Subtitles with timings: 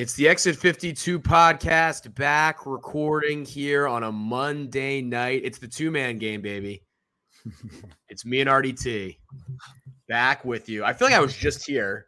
[0.00, 5.42] It's the Exit 52 podcast back recording here on a Monday night.
[5.44, 6.82] It's the two man game, baby.
[8.08, 9.18] it's me and RDT
[10.08, 10.86] back with you.
[10.86, 12.06] I feel like I was just here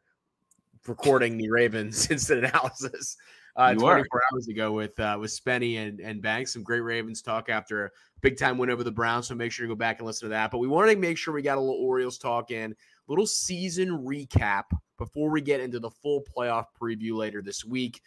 [0.86, 3.18] recording the Ravens instant analysis
[3.56, 6.54] uh, 24 hours ago with uh, with Spenny and, and Banks.
[6.54, 7.90] Some great Ravens talk after a
[8.22, 9.26] big time win over the Browns.
[9.28, 10.50] So make sure to go back and listen to that.
[10.50, 12.74] But we wanted to make sure we got a little Orioles talk in,
[13.08, 14.64] little season recap
[14.98, 18.00] before we get into the full playoff preview later this week.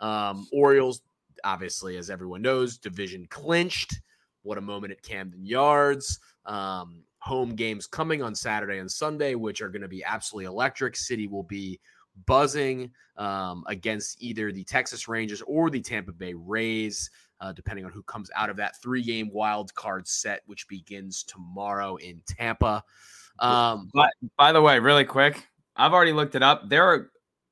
[0.00, 1.02] Um, Orioles,
[1.44, 4.00] obviously, as everyone knows, division clinched.
[4.42, 6.18] What a moment at Camden Yards.
[6.44, 10.96] Um, home games coming on Saturday and Sunday, which are going to be absolutely electric.
[10.96, 11.78] City will be
[12.26, 17.10] buzzing um, against either the Texas Rangers or the Tampa Bay Rays,
[17.40, 21.22] uh, depending on who comes out of that three game wild card set, which begins
[21.22, 22.82] tomorrow in Tampa.
[23.42, 26.68] Um, but by the way, really quick, I've already looked it up.
[26.68, 27.10] There are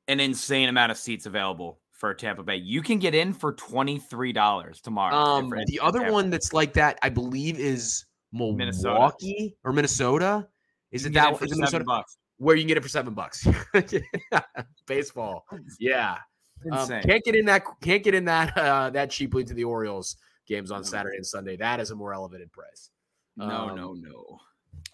[0.09, 2.57] an insane amount of seats available for Tampa Bay.
[2.57, 5.15] You can get in for twenty three dollars tomorrow.
[5.15, 6.13] Um, the other Tampa.
[6.13, 9.55] one that's like that, I believe, is Milwaukee Minnesota.
[9.65, 10.49] or Minnesota.
[10.93, 11.35] Is it that?
[11.43, 11.85] Is it Minnesota?
[11.85, 12.17] Bucks.
[12.39, 13.47] Where you can get it for seven bucks.
[14.87, 15.45] Baseball,
[15.79, 16.17] yeah.
[16.73, 17.65] Um, can't get in that.
[17.83, 18.57] Can't get in that.
[18.57, 21.57] Uh, that cheaply to the Orioles games on Saturday and Sunday.
[21.57, 22.91] That is a more elevated price.
[23.37, 24.39] No, um, no, no.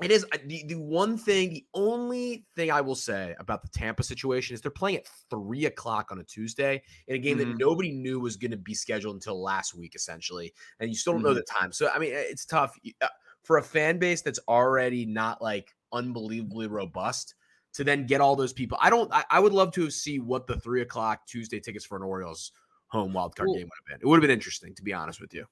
[0.03, 3.69] It is uh, the, the one thing, the only thing I will say about the
[3.69, 7.53] Tampa situation is they're playing at three o'clock on a Tuesday in a game mm-hmm.
[7.53, 10.53] that nobody knew was going to be scheduled until last week, essentially.
[10.81, 11.29] And you still don't mm-hmm.
[11.29, 11.73] know the time.
[11.73, 13.07] So, I mean, it's tough uh,
[13.43, 17.35] for a fan base that's already not like unbelievably robust
[17.75, 18.77] to then get all those people.
[18.81, 21.97] I don't, I, I would love to see what the three o'clock Tuesday tickets for
[21.97, 22.53] an Orioles
[22.89, 23.99] home wildcard game would have been.
[24.01, 25.47] It would have been interesting, to be honest with you.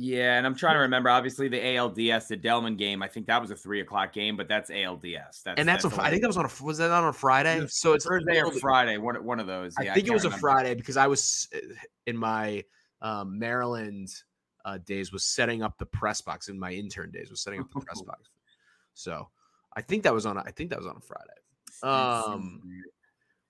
[0.00, 1.10] Yeah, and I'm trying to remember.
[1.10, 3.02] Obviously, the ALDS, the Delmon game.
[3.02, 5.42] I think that was a three o'clock game, but that's ALDS.
[5.42, 7.12] That's, and that's, that's a, I think that was on a was that on a
[7.12, 7.66] Friday?
[7.68, 8.96] So it's Thursday or Friday.
[8.96, 9.74] One one of those.
[9.82, 10.36] Yeah, I think I it was remember.
[10.36, 11.48] a Friday because I was
[12.06, 12.62] in my
[13.02, 14.08] um, Maryland
[14.64, 16.48] uh, days was setting up the press box.
[16.48, 18.30] In my intern days was setting up the press box.
[18.94, 19.28] So
[19.76, 20.38] I think that was on.
[20.38, 21.32] I think that was on a Friday.
[21.82, 22.62] Um,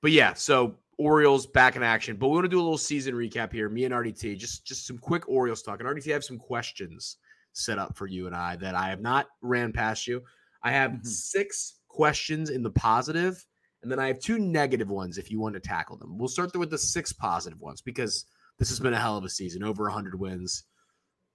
[0.01, 2.17] but yeah, so Orioles back in action.
[2.17, 3.69] But we want to do a little season recap here.
[3.69, 5.81] Me and RDT, just just some quick Orioles talk.
[5.81, 7.17] And RDT, I have some questions
[7.53, 10.23] set up for you and I that I have not ran past you.
[10.63, 11.07] I have mm-hmm.
[11.07, 13.45] six questions in the positive,
[13.83, 16.19] and then I have two negative ones if you want to tackle them.
[16.19, 18.27] We'll start with the six positive ones because
[18.59, 19.63] this has been a hell of a season.
[19.63, 20.65] Over 100 wins,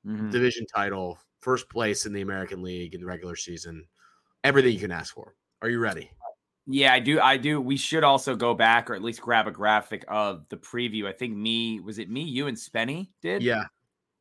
[0.05, 0.29] mm-hmm.
[0.29, 3.85] division title, first place in the American League in the regular season.
[4.43, 5.35] Everything you can ask for.
[5.61, 6.11] Are you ready?
[6.65, 7.19] Yeah, I do.
[7.19, 7.59] I do.
[7.59, 11.07] We should also go back or at least grab a graphic of the preview.
[11.07, 13.43] I think me was it me, you, and Spenny did.
[13.43, 13.65] Yeah.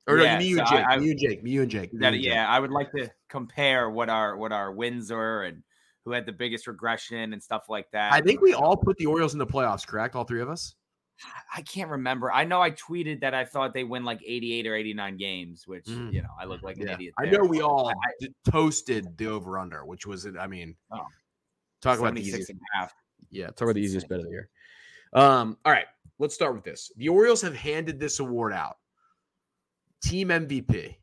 [0.08, 0.84] Or yeah, no, me, you, so Jake.
[0.86, 1.42] I, me, and Jake.
[1.44, 1.90] Me, and Jake.
[1.92, 5.62] That, and yeah, I would like to compare what our what our wins are and
[6.04, 8.12] who had the biggest regression and stuff like that.
[8.12, 9.86] I think we all put the Orioles in the playoffs.
[9.86, 10.74] Correct, all three of us.
[11.54, 12.32] I can't remember.
[12.32, 15.84] I know I tweeted that I thought they win like 88 or 89 games, which
[15.84, 16.12] mm.
[16.12, 16.94] you know I look like an yeah.
[16.94, 17.14] idiot.
[17.18, 17.28] There.
[17.28, 21.06] I know we all I, toasted the over under, which was I mean, oh,
[21.82, 22.50] Talk about the easiest.
[22.50, 22.94] And a half.
[23.30, 24.48] Yeah, talk about the easiest bet of the year.
[25.12, 25.86] Um, all right,
[26.18, 26.90] let's start with this.
[26.96, 28.76] The Orioles have handed this award out.
[30.02, 30.94] Team MVP.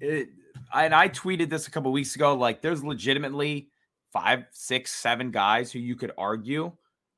[0.00, 0.28] It,
[0.74, 2.34] and I tweeted this a couple weeks ago.
[2.34, 3.68] Like, there's legitimately
[4.12, 6.72] five, six, seven guys who you could argue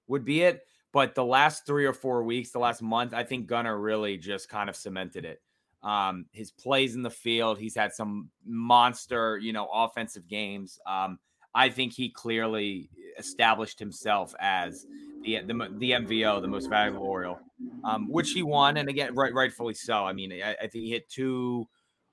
[0.09, 0.65] would be it.
[0.93, 4.49] But the last three or four weeks, the last month, I think Gunnar really just
[4.49, 5.41] kind of cemented it.
[5.83, 10.81] Um, his plays in the field, he's had some monster, you know, offensive games.
[10.87, 11.19] Um,
[11.55, 14.87] I think he clearly established himself as
[15.23, 17.41] the the, the MVO, the most valuable Oriole,
[17.85, 20.05] um, which he won, and again, right, rightfully so.
[20.05, 21.67] I mean, I, I, think he hit two,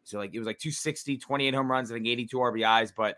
[0.03, 3.17] so like it was like 260, 28 home runs, I think 82 RBIs, but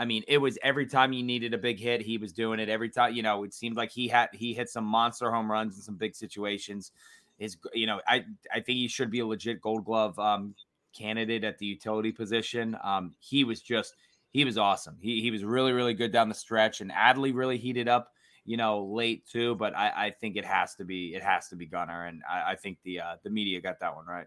[0.00, 2.70] I mean, it was every time you needed a big hit, he was doing it.
[2.70, 5.76] Every time, you know, it seemed like he had he hit some monster home runs
[5.76, 6.92] in some big situations.
[7.38, 10.54] His, you know, I I think he should be a legit Gold Glove um,
[10.96, 12.78] candidate at the utility position.
[12.82, 13.94] Um, he was just
[14.32, 14.96] he was awesome.
[15.00, 18.12] He he was really really good down the stretch, and Adley really heated up,
[18.44, 19.54] you know, late too.
[19.56, 22.52] But I, I think it has to be it has to be Gunnar, and I,
[22.52, 24.26] I think the uh, the media got that one right.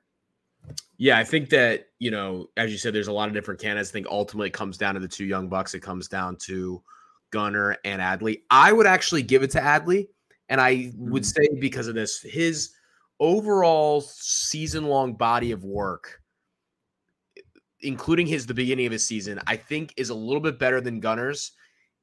[0.98, 3.90] Yeah, I think that you know, as you said, there's a lot of different candidates.
[3.90, 5.74] I think ultimately it comes down to the two young bucks.
[5.74, 6.82] It comes down to
[7.32, 8.42] Gunnar and Adley.
[8.50, 10.08] I would actually give it to Adley,
[10.50, 11.44] and I would mm-hmm.
[11.56, 12.72] say because of this, his
[13.20, 16.22] overall season long body of work
[17.84, 21.00] including his the beginning of his season, I think is a little bit better than
[21.00, 21.52] Gunnar's.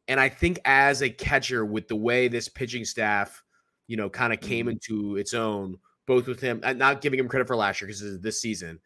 [0.09, 3.43] And I think as a catcher, with the way this pitching staff,
[3.87, 4.73] you know, kind of came mm-hmm.
[4.73, 8.19] into its own, both with him, not giving him credit for last year because this,
[8.21, 8.79] this season,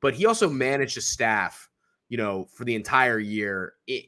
[0.00, 1.68] but he also managed a staff,
[2.08, 4.06] you know, for the entire year it,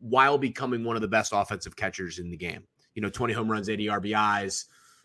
[0.00, 2.64] while becoming one of the best offensive catchers in the game.
[2.94, 4.64] You know, 20 home runs, 80 RBIs,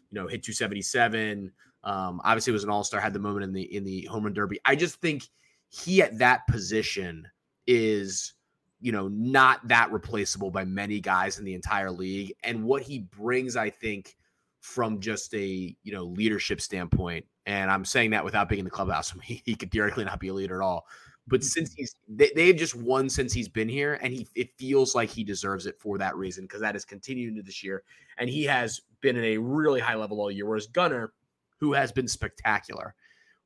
[0.09, 1.51] you know, hit 277.
[1.83, 4.59] Um, obviously was an all-star, had the moment in the in the home run derby.
[4.65, 5.27] I just think
[5.73, 7.27] he at that position
[7.65, 8.33] is
[8.79, 12.99] you know not that replaceable by many guys in the entire league and what he
[12.99, 14.15] brings i think
[14.59, 18.71] from just a you know leadership standpoint and i'm saying that without being in the
[18.71, 20.85] clubhouse he, he could theoretically not be a leader at all
[21.27, 21.47] but mm-hmm.
[21.47, 25.09] since he's they, they've just won since he's been here and he it feels like
[25.09, 27.83] he deserves it for that reason because that has continued into this year
[28.17, 31.13] and he has been at a really high level all year whereas gunnar
[31.59, 32.93] who has been spectacular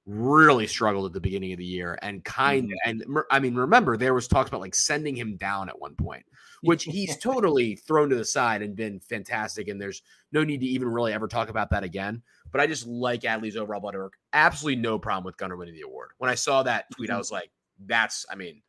[0.08, 2.90] really struggled at the beginning of the year and kind mm-hmm.
[2.90, 6.26] and I mean remember there was talks about like sending him down at one point
[6.62, 10.02] which he's totally thrown to the side and been fantastic and there's
[10.32, 12.22] no need to even really ever talk about that again
[12.54, 15.82] but I just like Adley's overall body work absolutely no problem with Gunnar winning the
[15.82, 17.18] award when I saw that tweet I mm-hmm.
[17.20, 17.52] was like
[17.86, 18.62] that's I mean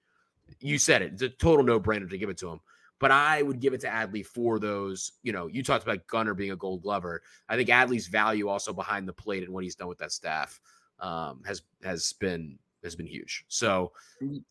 [0.59, 2.61] you said it it's a total no-brainer to give it to him
[2.99, 5.13] but I would give it to Adley for those.
[5.23, 7.23] You know, you talked about Gunnar being a Gold Glover.
[7.49, 10.59] I think Adley's value also behind the plate and what he's done with that staff
[11.01, 13.45] um, has has been has been huge.
[13.49, 13.93] So
[14.23, 14.43] mm.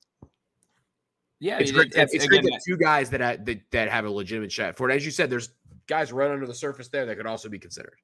[1.40, 1.94] yeah, it's great.
[1.96, 4.96] It's, it's great that two guys that, that that have a legitimate shot for it.
[4.96, 5.50] As you said, there's
[5.88, 7.98] guys right under the surface there that could also be considered.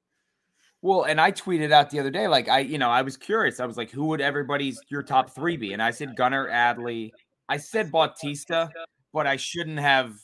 [0.82, 3.58] Well, and I tweeted out the other day, like I, you know, I was curious.
[3.58, 5.72] I was like, who would everybody's your top three be?
[5.72, 7.10] And I said Gunnar Adley.
[7.48, 8.70] I said Bautista,
[9.12, 10.14] but I shouldn't have.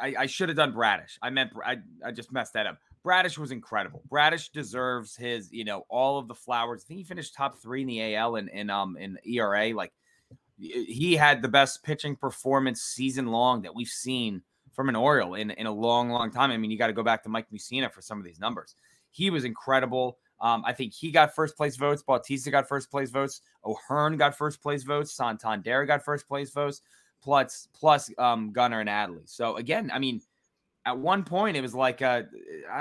[0.00, 1.18] I, I should have done Bradish.
[1.20, 2.78] I meant I, I just messed that up.
[3.04, 4.02] Bradish was incredible.
[4.08, 6.82] Bradish deserves his, you know, all of the flowers.
[6.82, 9.74] I think he finished top three in the AL and in, um in ERA.
[9.74, 9.92] Like
[10.58, 14.42] he had the best pitching performance season long that we've seen
[14.72, 16.50] from an Oriole in, in a long, long time.
[16.50, 18.74] I mean, you got to go back to Mike Mussina for some of these numbers.
[19.10, 20.18] He was incredible.
[20.40, 22.02] Um, I think he got first place votes.
[22.02, 23.42] Bautista got first place votes.
[23.64, 25.12] O'Hearn got first place votes.
[25.12, 26.80] Santander got first place votes.
[27.22, 29.28] Plus, plus um, Gunnar and Adley.
[29.28, 30.20] So again, I mean,
[30.86, 32.24] at one point it was like I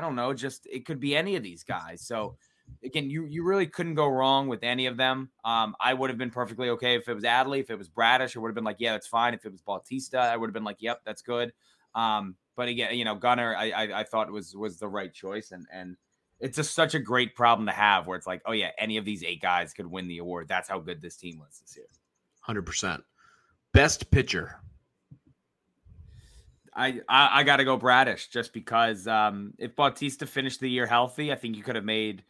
[0.02, 2.02] don't know, just it could be any of these guys.
[2.02, 2.38] So
[2.84, 5.30] again, you you really couldn't go wrong with any of them.
[5.44, 8.36] Um, I would have been perfectly okay if it was Adley, if it was Bradish,
[8.36, 9.34] I would have been like, yeah, that's fine.
[9.34, 11.54] If it was Bautista, I would have been like, yep, that's good.
[11.96, 15.52] Um, but again, you know, Gunnar, I, I I thought was was the right choice,
[15.52, 15.98] and and
[16.40, 19.06] it's just such a great problem to have where it's like, oh yeah, any of
[19.06, 20.48] these eight guys could win the award.
[20.48, 21.86] That's how good this team was this year.
[22.42, 23.04] Hundred percent.
[23.72, 24.60] Best pitcher.
[26.76, 31.32] I I, got to go Bradish just because um, if Bautista finished the year healthy,
[31.32, 32.24] I think you could have made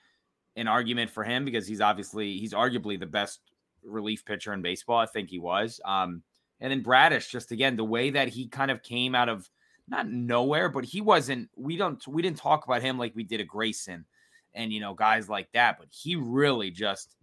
[0.55, 3.39] an argument for him because he's obviously he's arguably the best
[3.83, 4.97] relief pitcher in baseball.
[4.97, 5.79] I think he was.
[5.85, 6.23] Um,
[6.59, 9.49] and then Bradish, just again the way that he kind of came out of
[9.87, 11.49] not nowhere, but he wasn't.
[11.55, 14.05] We don't we didn't talk about him like we did a Grayson
[14.53, 17.15] and you know guys like that, but he really just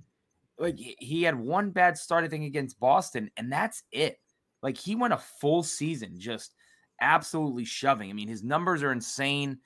[0.58, 4.18] like he had one bad start I think against Boston, and that's it.
[4.62, 6.54] Like he went a full season just
[7.00, 8.10] absolutely shoving.
[8.10, 9.58] I mean, his numbers are insane.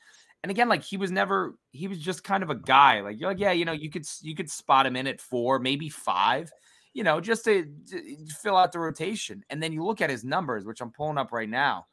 [0.42, 3.00] And again, like he was never, he was just kind of a guy.
[3.00, 5.58] Like you're like, yeah, you know, you could you could spot him in at four,
[5.58, 6.52] maybe five,
[6.92, 9.44] you know, just to, to fill out the rotation.
[9.50, 11.86] And then you look at his numbers, which I'm pulling up right now.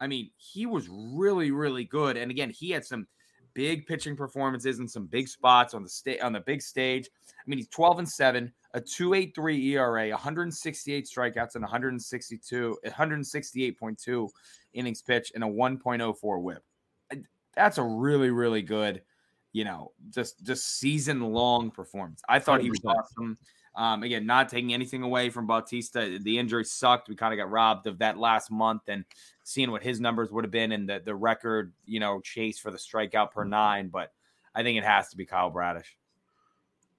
[0.00, 2.16] I mean, he was really, really good.
[2.16, 3.06] And again, he had some
[3.54, 7.08] big pitching performances and some big spots on the state on the big stage.
[7.28, 14.28] I mean, he's 12 and 7, a 2.83 ERA, 168 strikeouts and 162 168.2
[14.78, 16.62] innings pitched and a 1.04 whip.
[17.54, 19.02] That's a really really good,
[19.52, 22.22] you know, just just season long performance.
[22.28, 22.62] I thought 100%.
[22.62, 23.38] he was awesome.
[23.74, 26.18] Um, again, not taking anything away from Bautista.
[26.20, 27.08] The injury sucked.
[27.08, 29.04] We kind of got robbed of that last month and
[29.44, 32.72] seeing what his numbers would have been and the, the record, you know, chase for
[32.72, 33.88] the strikeout per nine.
[33.88, 34.12] But
[34.52, 35.96] I think it has to be Kyle Bradish.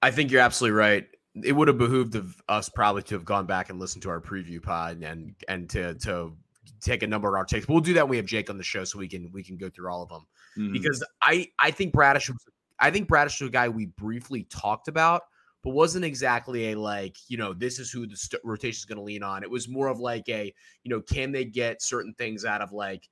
[0.02, 1.06] I think you're absolutely right.
[1.44, 4.20] It would have behooved of us probably to have gone back and listened to our
[4.20, 6.32] preview pod and and to to
[6.80, 7.68] take a number of our takes.
[7.68, 9.56] We'll do that when we have Jake on the show so we can we can
[9.56, 10.26] go through all of them.
[10.58, 10.72] Mm-hmm.
[10.72, 12.30] Because I I think Bradish
[12.78, 15.22] I think Bradish was a guy we briefly talked about
[15.62, 18.96] but wasn't exactly a like, you know, this is who the st- rotation is going
[18.96, 19.42] to lean on.
[19.42, 22.72] It was more of like a, you know, can they get certain things out of
[22.72, 23.08] like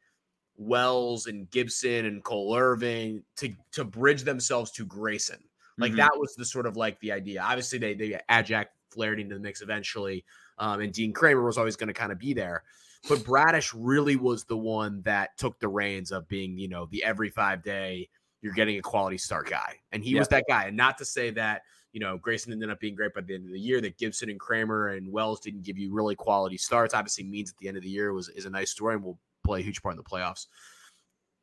[0.57, 5.39] Wells and Gibson and Cole Irvin to to bridge themselves to Grayson.
[5.79, 5.99] Like mm-hmm.
[5.99, 7.43] that was the sort of like the idea.
[7.43, 10.25] Obviously, they they add Jack Flaherty into the mix eventually,
[10.59, 12.65] um, and Dean Kremer was always going to kind of be there.
[13.09, 17.05] But Bradish really was the one that took the reins of being, you know, the
[17.05, 18.09] every five day
[18.41, 20.67] you're getting a quality start guy, and he was that guy.
[20.67, 21.63] And not to say that
[21.93, 23.81] you know, Grayson ended up being great by the end of the year.
[23.81, 26.95] That Gibson and Kremer and Wells didn't give you really quality starts.
[26.95, 29.19] Obviously, Means at the end of the year was is a nice story and will
[29.45, 30.47] play a huge part in the playoffs.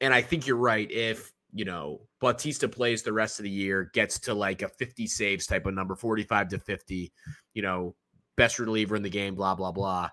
[0.01, 0.89] And I think you're right.
[0.91, 5.07] If you know Bautista plays the rest of the year, gets to like a 50
[5.07, 7.11] saves type of number, 45 to 50,
[7.53, 7.95] you know,
[8.37, 10.09] best reliever in the game, blah blah blah.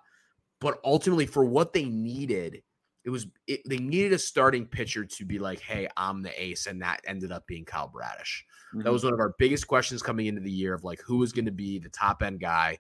[0.62, 2.62] But ultimately, for what they needed,
[3.04, 6.66] it was it, they needed a starting pitcher to be like, hey, I'm the ace,
[6.66, 8.45] and that ended up being Kyle Bradish.
[8.73, 8.85] Mm-hmm.
[8.85, 11.33] That was one of our biggest questions coming into the year of like who was
[11.33, 12.78] going to be the top end guy.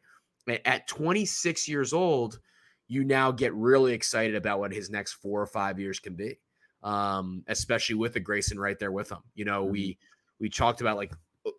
[0.64, 2.38] At 26 years old,
[2.86, 6.38] you now get really excited about what his next four or five years can be.
[6.84, 9.22] Um, especially with the Grayson right there with him.
[9.34, 9.72] You know, mm-hmm.
[9.72, 9.98] we
[10.38, 11.12] we talked about like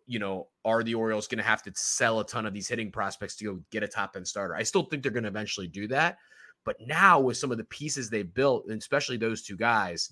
[0.05, 2.91] you know, are the Orioles going to have to sell a ton of these hitting
[2.91, 4.55] prospects to go get a top end starter?
[4.55, 6.17] I still think they're going to eventually do that.
[6.65, 10.11] But now with some of the pieces they've built, and especially those two guys,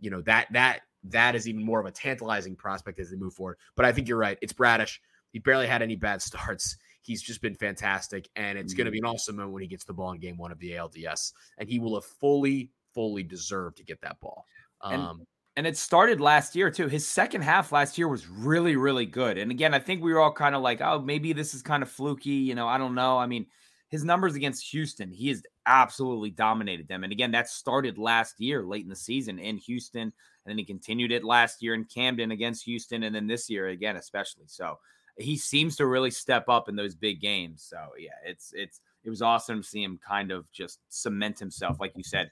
[0.00, 3.34] you know, that that that is even more of a tantalizing prospect as they move
[3.34, 3.58] forward.
[3.76, 4.38] But I think you're right.
[4.40, 5.00] It's Bradish.
[5.32, 6.76] He barely had any bad starts.
[7.02, 8.28] He's just been fantastic.
[8.36, 8.78] And it's mm-hmm.
[8.78, 10.58] going to be an awesome moment when he gets the ball in game one of
[10.58, 11.32] the ALDS.
[11.58, 14.46] And he will have fully, fully deserved to get that ball.
[14.80, 16.88] Um, and, it started last year too.
[16.88, 19.38] His second half last year was really, really good.
[19.38, 21.82] And again, I think we were all kind of like, oh, maybe this is kind
[21.82, 22.30] of fluky.
[22.30, 23.18] You know, I don't know.
[23.18, 23.46] I mean,
[23.88, 27.04] his numbers against Houston, he has absolutely dominated them.
[27.04, 30.12] And again, that started last year, late in the season in Houston, and
[30.46, 33.96] then he continued it last year in Camden against Houston, and then this year again,
[33.96, 34.44] especially.
[34.46, 34.78] So
[35.18, 37.62] he seems to really step up in those big games.
[37.62, 41.78] So yeah, it's it's it was awesome to see him kind of just cement himself,
[41.78, 42.30] like you said,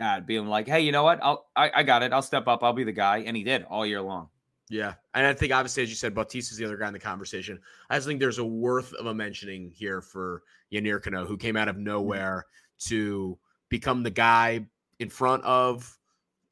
[0.00, 1.20] uh, being like, hey, you know what?
[1.22, 2.12] I'll I, I got it.
[2.12, 2.62] I'll step up.
[2.62, 4.28] I'll be the guy, and he did all year long.
[4.70, 4.94] Yeah.
[5.14, 7.60] And I think obviously, as you said, Bautista's the other guy in the conversation.
[7.90, 10.42] I just think there's a worth of a mentioning here for
[10.72, 11.84] Yennier Cano, who came out of mm-hmm.
[11.84, 12.46] nowhere
[12.86, 13.36] to
[13.68, 14.64] become the guy
[15.00, 15.98] in front of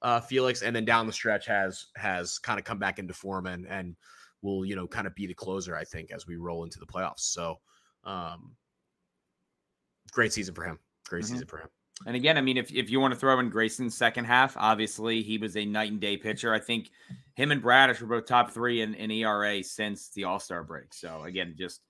[0.02, 3.46] uh, Felix, and then down the stretch has has kind of come back into form
[3.46, 3.96] and and
[4.42, 6.86] will you know kind of be the closer, I think, as we roll into the
[6.86, 7.20] playoffs.
[7.20, 7.60] So
[8.04, 8.52] um
[10.10, 10.78] great season for him.
[11.08, 11.34] Great mm-hmm.
[11.34, 11.68] season for him.
[12.06, 15.22] And again, I mean, if, if you want to throw in Grayson's second half, obviously
[15.22, 16.54] he was a night and day pitcher.
[16.54, 16.90] I think
[17.34, 20.94] him and Bradish were both top three in, in ERA since the All Star break.
[20.94, 21.80] So again, just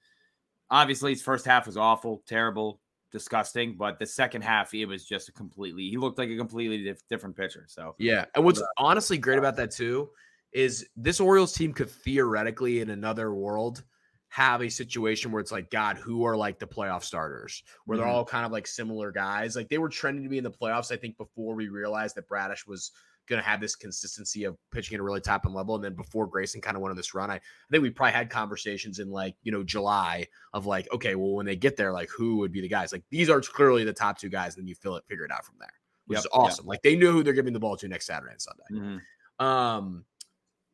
[0.71, 2.81] obviously his first half was awful, terrible,
[3.13, 5.89] disgusting, but the second half it was just a completely.
[5.89, 7.65] He looked like a completely diff- different pitcher.
[7.69, 10.11] So yeah, and what's honestly great uh, about that too
[10.53, 13.85] is this Orioles team could theoretically in another world
[14.29, 18.07] have a situation where it's like, God, who are like the playoff starters, where mm-hmm.
[18.07, 19.57] they're all kind of like similar guys.
[19.57, 22.29] Like they were trending to be in the playoffs, I think, before we realized that
[22.29, 22.93] Bradish was
[23.29, 25.75] going to have this consistency of pitching at a really top end level.
[25.75, 28.13] And then before Grayson kind of went on this run, I, I think we probably
[28.13, 31.93] had conversations in like, you know, July of like, okay, well, when they get there,
[31.93, 32.93] like who would be the guys?
[32.93, 34.55] Like these are clearly the top two guys.
[34.55, 35.73] And then you fill it, figure it out from there,
[36.07, 36.65] which yep, is awesome.
[36.65, 36.69] Yep.
[36.69, 38.65] Like they knew who they're giving the ball to next Saturday and Sunday.
[38.73, 39.45] Mm-hmm.
[39.45, 40.05] Um,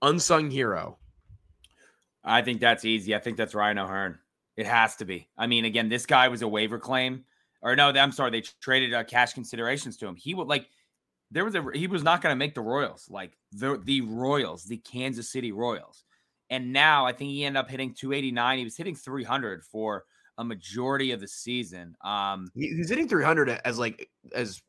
[0.03, 0.99] unsung hero.
[2.25, 3.15] I think that's easy.
[3.15, 4.19] I think that's Ryan O'Hearn.
[4.57, 5.29] It has to be.
[5.37, 7.25] I mean, again, this guy was a waiver claim,
[7.61, 10.17] or no, I'm sorry, they traded uh, cash considerations to him.
[10.17, 10.69] He would like
[11.31, 14.65] there was a he was not going to make the Royals, like the the Royals,
[14.65, 16.05] the Kansas City Royals,
[16.51, 18.59] and now I think he ended up hitting 289.
[18.59, 20.05] He was hitting 300 for
[20.39, 21.97] a majority of the season.
[22.03, 24.63] Um, he's hitting 300 as like as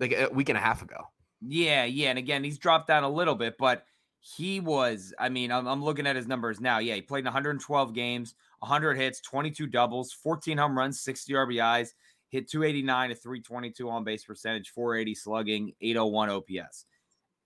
[0.00, 1.02] like a week and a half ago.
[1.42, 3.84] Yeah, yeah, and again, he's dropped down a little bit, but
[4.34, 6.78] he was, I mean, I'm, I'm, looking at his numbers now.
[6.78, 11.90] Yeah, he played in 112 games, 100 hits, 22 doubles, 14 home runs, 60 RBIs,
[12.30, 16.86] hit 289 to 322 on base percentage, 480 slugging, 801 OPS.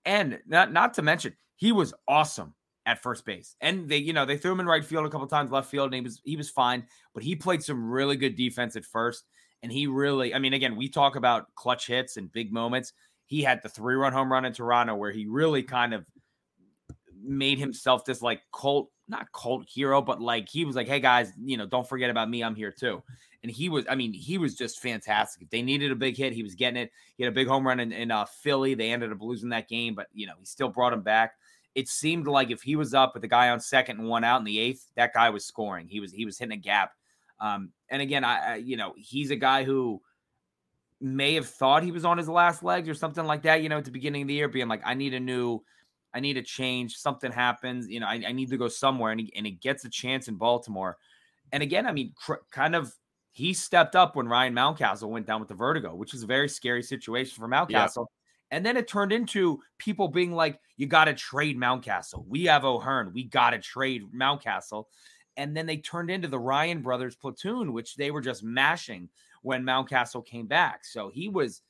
[0.07, 2.55] And not, not to mention, he was awesome
[2.87, 3.57] at first base.
[3.61, 5.89] And they, you know, they threw him in right field a couple times, left field,
[5.89, 9.25] and he was he was fine, but he played some really good defense at first.
[9.63, 12.95] And he really, I mean, again, we talk about clutch hits and big moments.
[13.27, 16.07] He had the three-run home run in Toronto where he really kind of
[17.23, 21.33] made himself this like cult, not cult hero, but like he was like, hey guys,
[21.43, 22.43] you know, don't forget about me.
[22.43, 23.03] I'm here too.
[23.43, 25.43] And he was, I mean, he was just fantastic.
[25.43, 26.93] If they needed a big hit, he was getting it.
[27.17, 28.75] He had a big home run in, in uh, Philly.
[28.75, 31.35] They ended up losing that game, but you know, he still brought him back.
[31.75, 34.41] It seemed like if he was up with the guy on second and one out
[34.41, 35.89] in the eighth, that guy was scoring.
[35.89, 36.93] He was he was hitting a gap.
[37.41, 40.03] Um, and again, I, I you know, he's a guy who
[41.01, 43.79] may have thought he was on his last legs or something like that, you know,
[43.79, 45.63] at the beginning of the year, being like, I need a new
[46.15, 46.97] I need a change.
[46.97, 47.89] Something happens.
[47.89, 49.13] You know, I, I need to go somewhere.
[49.13, 50.97] And he, and he gets a chance in Baltimore.
[51.53, 52.93] And again, I mean, cr- kind of
[53.33, 56.49] he stepped up when Ryan Mountcastle went down with the vertigo, which is a very
[56.49, 57.97] scary situation for Mountcastle.
[57.97, 58.57] Yeah.
[58.57, 62.27] And then it turned into people being like, you got to trade Mountcastle.
[62.27, 63.13] We have O'Hearn.
[63.15, 64.87] We got to trade Mountcastle.
[65.37, 69.09] And then they turned into the Ryan brothers platoon, which they were just mashing
[69.43, 70.85] when Mountcastle came back.
[70.85, 71.63] So he was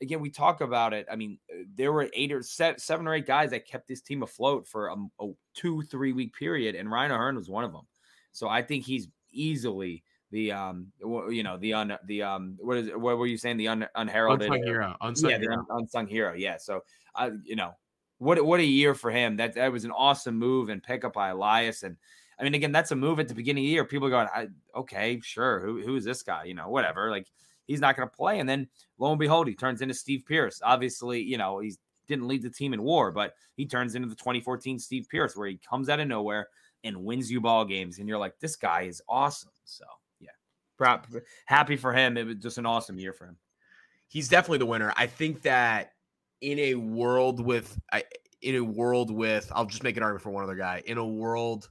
[0.00, 1.06] again, we talk about it.
[1.10, 4.22] I mean, uh, there were eight or seven or eight guys that kept this team
[4.22, 7.86] afloat for a, a two, three week period, and Ryan O'Hearn was one of them.
[8.32, 12.86] So I think he's easily the um you know the un the um what is
[12.86, 15.54] it, what were you saying the un, unheralded unsung hero unsung yeah hero.
[15.54, 16.80] un, unsung hero yeah so
[17.16, 17.72] uh you know
[18.18, 21.30] what what a year for him that that was an awesome move and pickup by
[21.30, 21.96] Elias and
[22.38, 24.28] I mean again that's a move at the beginning of the year people are going
[24.32, 27.26] I, okay sure who who is this guy you know whatever like
[27.70, 28.40] he's not going to play.
[28.40, 28.66] And then
[28.98, 30.60] lo and behold, he turns into Steve Pearce.
[30.64, 31.72] Obviously, you know, he
[32.08, 35.46] didn't lead the team in war, but he turns into the 2014 Steve Pearce, where
[35.46, 36.48] he comes out of nowhere
[36.82, 38.00] and wins you ball games.
[38.00, 39.52] And you're like, this guy is awesome.
[39.64, 39.84] So,
[40.18, 40.30] yeah,
[40.76, 41.06] proud,
[41.46, 42.16] happy for him.
[42.16, 43.36] It was just an awesome year for him.
[44.08, 44.92] He's definitely the winner.
[44.96, 45.92] I think that
[46.40, 48.02] in a world with, I,
[48.42, 50.82] in a world with, I'll just make an argument for one other guy.
[50.86, 51.70] In a world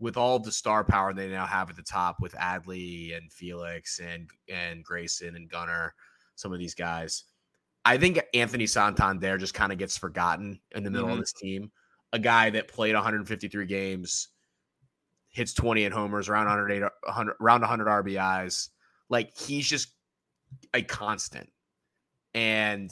[0.00, 4.00] with all the star power they now have at the top with Adley and Felix
[4.00, 5.94] and and Grayson and Gunnar,
[6.34, 7.24] some of these guys.
[7.84, 11.14] I think Anthony Santander just kind of gets forgotten in the middle mm-hmm.
[11.14, 11.70] of this team.
[12.12, 14.28] A guy that played 153 games,
[15.28, 18.68] hits 20 in homers, around 108, 100, around 100 RBIs.
[19.08, 19.88] Like he's just
[20.74, 21.48] a constant.
[22.34, 22.90] And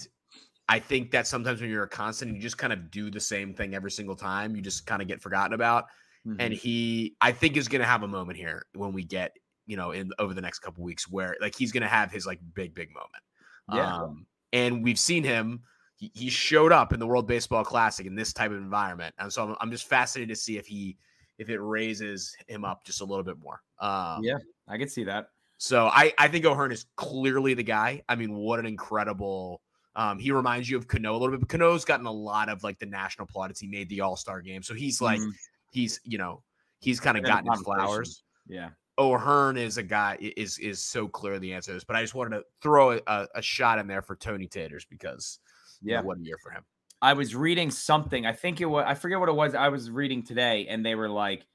[0.69, 3.55] I think that sometimes when you're a constant, you just kind of do the same
[3.55, 4.55] thing every single time.
[4.55, 5.87] You just kind of get forgotten about.
[6.28, 6.40] Mm-hmm.
[6.40, 9.76] And he, I think, is going to have a moment here when we get, you
[9.76, 12.38] know, in over the next couple weeks where like he's going to have his like
[12.54, 13.23] big, big moment.
[13.73, 13.97] Yeah.
[13.97, 15.62] Um, and we've seen him.
[15.97, 19.32] He, he, showed up in the World Baseball Classic in this type of environment, and
[19.32, 20.97] so I'm, I'm just fascinated to see if he
[21.38, 23.61] if it raises him up just a little bit more.
[23.80, 25.30] Um, yeah, I can see that.
[25.56, 28.02] So I I think O'Hearn is clearly the guy.
[28.08, 29.61] I mean, what an incredible.
[29.97, 31.40] Um, he reminds you of Cano a little bit.
[31.40, 33.58] But Cano's gotten a lot of like the national plaudits.
[33.58, 35.30] He made the All Star game, so he's like mm-hmm
[35.70, 36.42] he's you know
[36.80, 38.22] he's kind of gotten his flowers.
[38.46, 38.70] Yeah.
[38.98, 42.37] O'Hearn is a guy is is so clear the answer is, but I just wanted
[42.37, 45.38] to throw a, a shot in there for Tony Taters because
[45.82, 46.64] yeah, you know, what a year for him.
[47.00, 48.26] I was reading something.
[48.26, 49.54] I think it was I forget what it was.
[49.54, 51.46] I was reading today, and they were like,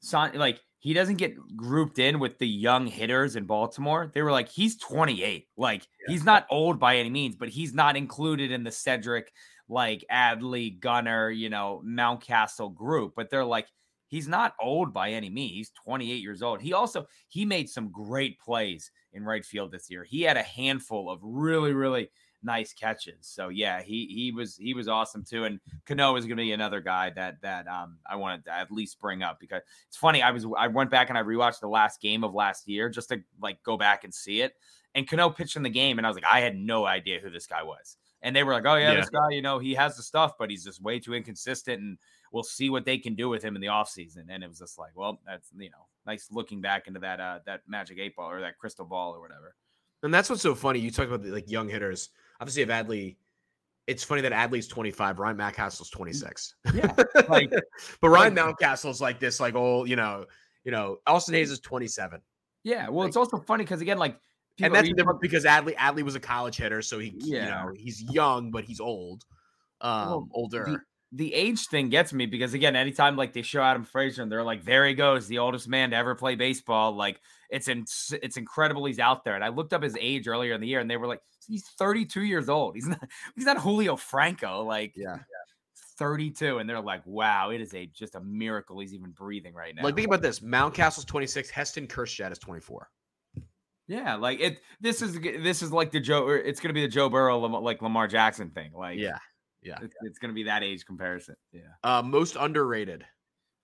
[0.00, 4.10] son, like he doesn't get grouped in with the young hitters in Baltimore.
[4.14, 5.48] They were like, he's 28.
[5.56, 6.12] Like yeah.
[6.12, 9.32] he's not old by any means, but he's not included in the Cedric
[9.68, 13.66] like Adley, Gunnar, you know, Mountcastle group, but they're like,
[14.08, 15.52] he's not old by any means.
[15.52, 16.60] He's 28 years old.
[16.60, 20.04] He also he made some great plays in right field this year.
[20.04, 22.10] He had a handful of really, really
[22.42, 23.26] nice catches.
[23.26, 25.44] So yeah, he he was he was awesome too.
[25.44, 28.70] And Cano is going to be another guy that that um I wanted to at
[28.70, 30.22] least bring up because it's funny.
[30.22, 33.08] I was I went back and I rewatched the last game of last year just
[33.08, 34.54] to like go back and see it.
[34.94, 37.28] And Cano pitched in the game, and I was like, I had no idea who
[37.28, 39.72] this guy was and they were like, "Oh yeah, yeah, this guy, you know, he
[39.74, 41.96] has the stuff, but he's just way too inconsistent, and
[42.32, 44.24] we'll see what they can do with him in the offseason.
[44.28, 47.38] And it was just like, well, that's you know, nice looking back into that uh
[47.46, 49.54] that magic eight ball or that crystal ball or whatever.
[50.02, 50.80] And that's what's so funny.
[50.80, 52.10] You talk about the, like young hitters.
[52.40, 53.16] Obviously, if Adley,
[53.86, 56.56] it's funny that Adley's 25, Ryan Mountcastle's 26.
[56.74, 56.92] Yeah,
[57.28, 57.52] like,
[58.00, 60.26] but Ryan Mountcastle's like this, like old, you know,
[60.64, 62.20] you know, Austin Hays is 27.
[62.64, 64.18] Yeah, well, like, it's also funny because again, like
[64.60, 67.44] and that's different because Adley Adley was a college hitter, so he yeah.
[67.44, 69.24] you know he's young but he's old,
[69.80, 70.64] um, well, older.
[70.64, 70.78] The,
[71.12, 74.42] the, age thing gets me because again, anytime like they show Adam Frazier and they're
[74.42, 76.92] like, there he goes, the oldest man to ever play baseball.
[76.92, 77.84] Like it's in,
[78.22, 79.34] it's incredible he's out there.
[79.34, 81.64] And I looked up his age earlier in the year, and they were like, he's
[81.78, 82.74] 32 years old.
[82.74, 83.02] He's not
[83.34, 84.62] he's not Julio Franco.
[84.62, 85.18] Like yeah.
[85.98, 89.74] 32 and they're like wow it is a just a miracle he's even breathing right
[89.74, 92.90] now like think about this mountcastle's 26 heston kjerstad is 24
[93.88, 94.60] yeah, like it.
[94.80, 96.28] This is this is like the Joe.
[96.30, 98.72] It's gonna be the Joe Burrow like Lamar Jackson thing.
[98.72, 99.18] Like yeah,
[99.62, 99.78] yeah.
[99.82, 101.36] It's, it's gonna be that age comparison.
[101.52, 101.60] Yeah.
[101.84, 103.04] Uh, most underrated.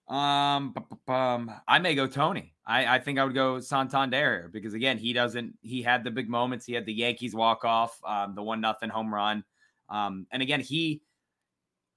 [0.09, 0.75] Um,
[1.09, 2.55] um, I may go Tony.
[2.67, 5.55] I I think I would go Santander because again, he doesn't.
[5.61, 6.67] He had the big moments.
[6.67, 9.45] He had the Yankees walk off, um, the one nothing home run.
[9.89, 11.03] Um, and again, he.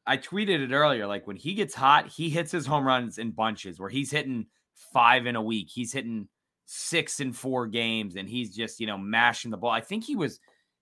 [0.07, 1.07] I tweeted it earlier.
[1.07, 3.79] Like when he gets hot, he hits his home runs in bunches.
[3.79, 4.47] Where he's hitting
[4.93, 5.69] five in a week.
[5.71, 6.27] He's hitting
[6.65, 9.71] six and four games, and he's just you know mashing the ball.
[9.71, 10.39] I think he was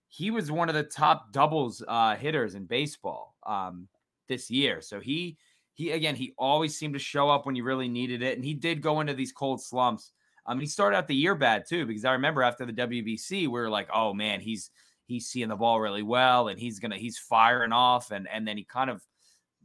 [0.08, 3.88] he was one of the top doubles uh, hitters in baseball um,
[4.28, 4.80] this year.
[4.80, 5.36] So he
[5.74, 8.54] he again he always seemed to show up when you really needed it, and he
[8.54, 10.12] did go into these cold slumps.
[10.46, 13.48] Um, he started out the year bad too because I remember after the WBC we
[13.48, 14.70] were like, oh man, he's
[15.06, 18.56] he's seeing the ball really well, and he's gonna he's firing off, and and then
[18.56, 19.02] he kind of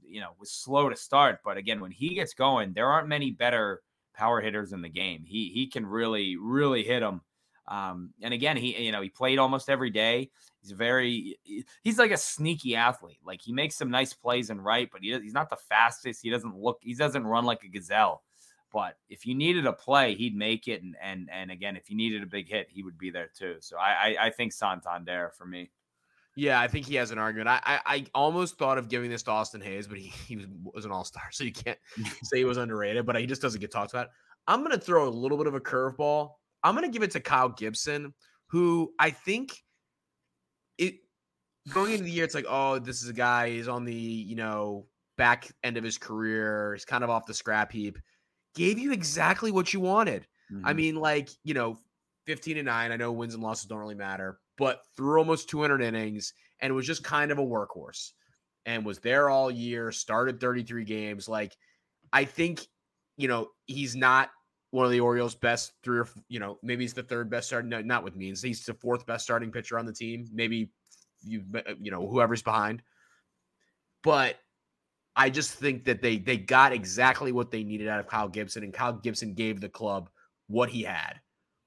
[0.04, 3.32] you know was slow to start, but again when he gets going, there aren't many
[3.32, 3.82] better
[4.20, 5.24] power hitters in the game.
[5.26, 7.22] He he can really really hit them.
[7.68, 10.30] Um, and again, he you know he played almost every day.
[10.62, 11.40] He's very
[11.84, 13.20] he's like a sneaky athlete.
[13.26, 16.22] Like he makes some nice plays and right, but he, he's not the fastest.
[16.22, 18.24] He doesn't look he doesn't run like a gazelle.
[18.72, 20.84] But if you needed a play, he'd make it.
[20.84, 23.56] And and and again, if you needed a big hit, he would be there too.
[23.62, 25.72] So I I, I think Santander for me.
[26.40, 27.50] Yeah, I think he has an argument.
[27.50, 30.46] I, I, I almost thought of giving this to Austin Hays, but he, he was,
[30.74, 31.78] was an all star, so you can't
[32.24, 33.06] say he was underrated.
[33.06, 34.08] But he just doesn't get talked about.
[34.48, 36.32] I'm going to throw a little bit of a curveball.
[36.64, 38.14] I'm going to give it to Kyle Gibson,
[38.48, 39.54] who I think
[40.78, 40.96] it
[41.74, 43.50] going into the year, it's like, oh, this is a guy.
[43.50, 44.86] He's on the you know
[45.18, 46.74] back end of his career.
[46.74, 47.98] He's kind of off the scrap heap.
[48.56, 50.26] Gave you exactly what you wanted.
[50.52, 50.66] Mm-hmm.
[50.66, 51.78] I mean, like you know,
[52.28, 52.92] 15 and 9.
[52.92, 56.86] I know wins and losses don't really matter, but threw almost 200 innings and was
[56.86, 58.12] just kind of a workhorse
[58.66, 61.30] and was there all year, started 33 games.
[61.30, 61.56] Like,
[62.12, 62.68] I think,
[63.16, 64.30] you know, he's not
[64.72, 67.70] one of the Orioles' best three or, you know, maybe he's the third best starting,
[67.70, 68.42] no, not with Means.
[68.42, 70.28] He's the fourth best starting pitcher on the team.
[70.34, 70.70] Maybe
[71.24, 71.44] you,
[71.80, 72.84] you know, whoever's behind.
[74.04, 74.36] But
[75.16, 78.64] I just think that they they got exactly what they needed out of Kyle Gibson,
[78.64, 80.10] and Kyle Gibson gave the club
[80.48, 81.20] what he had: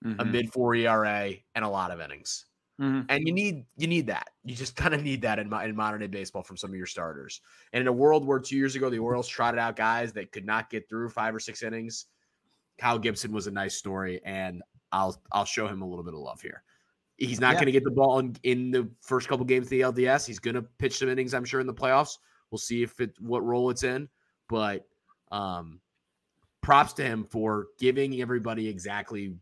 [0.03, 0.19] mm-hmm.
[0.21, 2.47] a mid four ERA and a lot of innings.
[2.81, 3.03] Mm-hmm.
[3.09, 4.31] And you need you need that.
[4.45, 6.87] You just kind of need that in, in modern day baseball from some of your
[6.87, 7.41] starters.
[7.73, 10.47] And in a world where two years ago the Orioles trotted out guys that could
[10.47, 12.07] not get through five or six innings,
[12.79, 16.21] Kyle Gibson was a nice story, and I'll I'll show him a little bit of
[16.21, 16.63] love here.
[17.17, 17.55] He's not yeah.
[17.55, 20.27] going to get the ball in, in, the first couple games of the LDS.
[20.27, 22.19] He's going to pitch some innings, I'm sure, in the playoffs.
[22.51, 24.09] We'll see if it what role it's in,
[24.49, 24.89] but
[25.31, 25.81] um,
[26.63, 29.37] props to him for giving everybody exactly.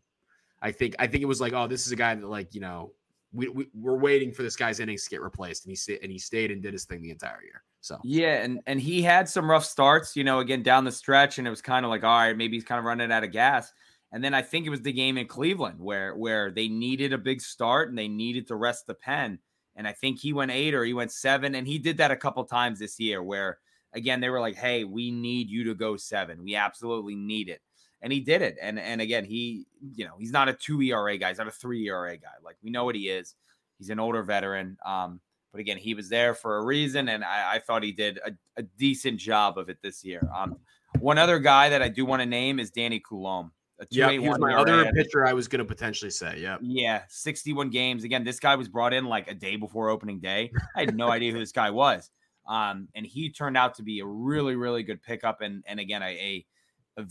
[0.61, 2.61] I think I think it was like, oh, this is a guy that like you
[2.61, 2.93] know
[3.33, 6.11] we, we we're waiting for this guy's innings to get replaced, and he stayed and
[6.11, 7.63] he stayed and did his thing the entire year.
[7.81, 11.37] So yeah, and and he had some rough starts, you know, again down the stretch,
[11.37, 13.31] and it was kind of like, all right, maybe he's kind of running out of
[13.31, 13.71] gas.
[14.11, 17.17] And then I think it was the game in Cleveland where where they needed a
[17.17, 19.39] big start and they needed to rest the pen.
[19.75, 21.55] And I think he went eight or he went seven.
[21.55, 23.59] And he did that a couple times this year where,
[23.93, 26.43] again, they were like, hey, we need you to go seven.
[26.43, 27.61] We absolutely need it.
[28.01, 28.57] And he did it.
[28.61, 31.29] And and again, he, you know, he's not a two ERA guy.
[31.29, 32.29] He's not a three ERA guy.
[32.43, 33.35] Like we know what he is.
[33.77, 34.77] He's an older veteran.
[34.85, 35.19] Um,
[35.51, 37.09] but again, he was there for a reason.
[37.09, 40.29] And I, I thought he did a, a, decent job of it this year.
[40.33, 40.57] Um,
[40.99, 43.51] one other guy that I do want to name is Danny Coulombe.
[43.89, 46.37] Yeah, he was my other pitcher I was going to potentially say.
[46.39, 46.57] Yeah.
[46.61, 47.01] Yeah.
[47.09, 48.03] 61 games.
[48.03, 50.51] Again, this guy was brought in like a day before opening day.
[50.75, 52.11] I had no idea who this guy was.
[52.47, 55.41] Um, and he turned out to be a really, really good pickup.
[55.41, 56.45] And, and again, a, a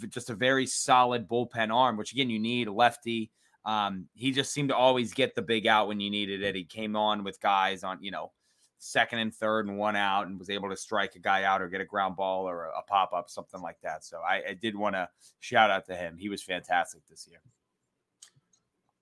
[0.08, 3.30] just a very solid bullpen arm, which again, you need a lefty.
[3.64, 6.54] Um, he just seemed to always get the big out when you needed it.
[6.54, 8.32] He came on with guys on, you know,
[8.78, 11.68] second and third and one out and was able to strike a guy out or
[11.68, 14.04] get a ground ball or a, a pop up, something like that.
[14.04, 15.08] So I, I did want to
[15.40, 16.16] shout out to him.
[16.18, 17.40] He was fantastic this year.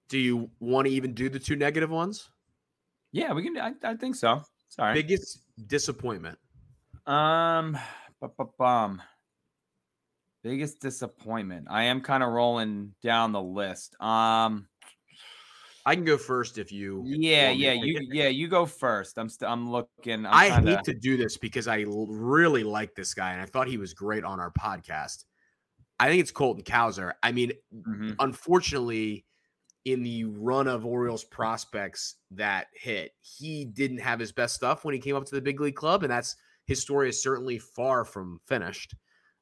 [0.09, 2.31] Do you want to even do the two negative ones?
[3.13, 3.57] Yeah, we can.
[3.59, 4.43] I, I think so.
[4.69, 4.95] Sorry.
[4.95, 6.39] Biggest disappointment.
[7.07, 7.79] Um,
[8.59, 9.03] bum.
[10.49, 11.67] Biggest disappointment.
[11.69, 13.95] I am kind of rolling down the list.
[14.01, 14.67] Um,
[15.85, 17.03] I can go first if you.
[17.05, 19.19] Yeah, yeah, you yeah you go first.
[19.19, 20.25] I'm st- I'm looking.
[20.25, 20.95] I'm i hate to...
[20.95, 24.41] do this because I really like this guy and I thought he was great on
[24.41, 25.25] our podcast.
[26.01, 27.13] I think it's Colton Cowser.
[27.23, 28.13] I mean, mm-hmm.
[28.19, 29.27] unfortunately,
[29.85, 34.95] in the run of Orioles prospects that hit, he didn't have his best stuff when
[34.95, 38.07] he came up to the big league club, and that's his story is certainly far
[38.07, 38.95] from finished.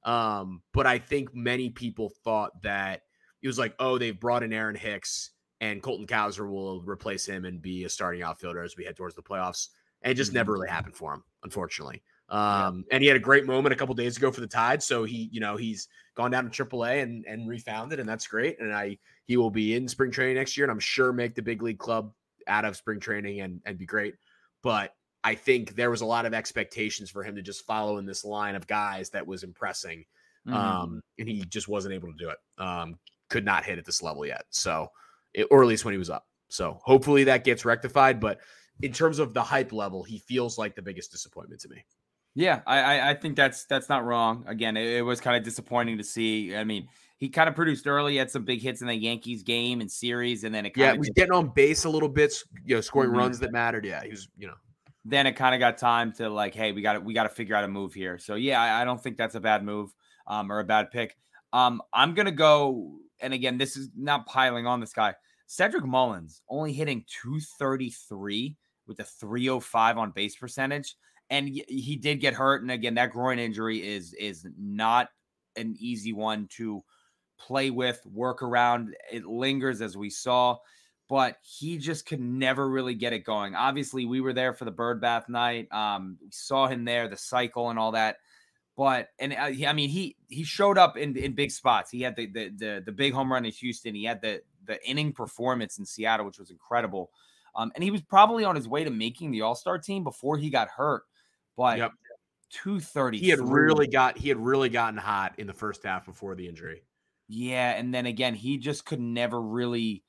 [0.06, 3.02] Um, but I think many people thought that
[3.42, 7.44] it was like, oh, they've brought in Aaron Hicks and Colton Cowser will replace him
[7.44, 9.68] and be a starting outfielder as we head towards the playoffs.
[10.02, 10.36] And it just mm-hmm.
[10.36, 12.02] never really happened for him, unfortunately.
[12.28, 12.94] Um, yeah.
[12.94, 14.82] and he had a great moment a couple days ago for the Tide.
[14.82, 18.26] So he, you know, he's gone down to AAA and and refound it, and that's
[18.26, 18.60] great.
[18.60, 21.42] And I he will be in spring training next year, and I'm sure make the
[21.42, 22.12] big league club
[22.48, 24.14] out of spring training and and be great.
[24.62, 24.92] But
[25.26, 28.24] I think there was a lot of expectations for him to just follow in this
[28.24, 30.04] line of guys that was impressing.
[30.46, 30.56] Mm-hmm.
[30.56, 32.38] Um, and he just wasn't able to do it.
[32.58, 34.44] Um, could not hit at this level yet.
[34.50, 34.88] So
[35.50, 36.26] or at least when he was up.
[36.48, 38.20] So hopefully that gets rectified.
[38.20, 38.40] But
[38.82, 41.84] in terms of the hype level, he feels like the biggest disappointment to me.
[42.34, 44.44] Yeah, I I think that's that's not wrong.
[44.46, 46.54] Again, it, it was kind of disappointing to see.
[46.54, 46.86] I mean,
[47.16, 50.44] he kind of produced early, had some big hits in the Yankees game and series,
[50.44, 52.34] and then it yeah, he was getting on base a little bit,
[52.66, 53.20] you know, scoring mm-hmm.
[53.20, 53.86] runs that mattered.
[53.86, 54.54] Yeah, he was, you know.
[55.08, 57.28] Then it kind of got time to like, hey, we got to we got to
[57.28, 58.18] figure out a move here.
[58.18, 59.94] So yeah, I, I, don't think that's a bad move
[60.26, 61.16] um, or a bad pick.
[61.52, 65.14] Um, I'm gonna go, and again, this is not piling on this guy.
[65.46, 70.96] Cedric Mullins only hitting 233 with a 305 on base percentage.
[71.30, 72.62] And he did get hurt.
[72.62, 75.08] And again, that groin injury is is not
[75.56, 76.84] an easy one to
[77.38, 78.94] play with, work around.
[79.10, 80.56] It lingers as we saw,
[81.08, 83.54] but he just could never really get it going.
[83.54, 85.72] Obviously, we were there for the bird bath night.
[85.72, 88.16] Um, we saw him there, the cycle and all that.
[88.76, 91.90] But and uh, I mean, he he showed up in in big spots.
[91.90, 93.94] He had the the the, the big home run in Houston.
[93.94, 97.10] He had the the inning performance in Seattle, which was incredible.
[97.54, 100.36] Um, and he was probably on his way to making the All Star team before
[100.36, 101.04] he got hurt.
[101.56, 101.92] But yep.
[102.50, 103.18] 230.
[103.18, 106.46] He had really got he had really gotten hot in the first half before the
[106.46, 106.82] injury.
[107.28, 110.02] Yeah, and then again, he just could never really.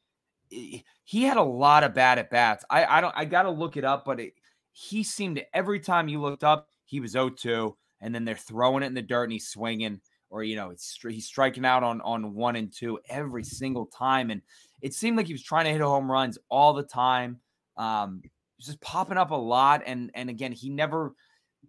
[0.50, 2.66] He had a lot of bad at bats.
[2.70, 4.34] I I don't I got to look it up, but it,
[4.72, 8.84] he seemed to every time you looked up, he was 0-2, and then they're throwing
[8.84, 12.02] it in the dirt and he's swinging or you know, it's he's striking out on
[12.02, 14.42] on one and two every single time, and
[14.82, 17.40] it seemed like he was trying to hit home runs all the time.
[17.78, 18.22] Um,
[18.60, 21.14] just popping up a lot, and and again, he never,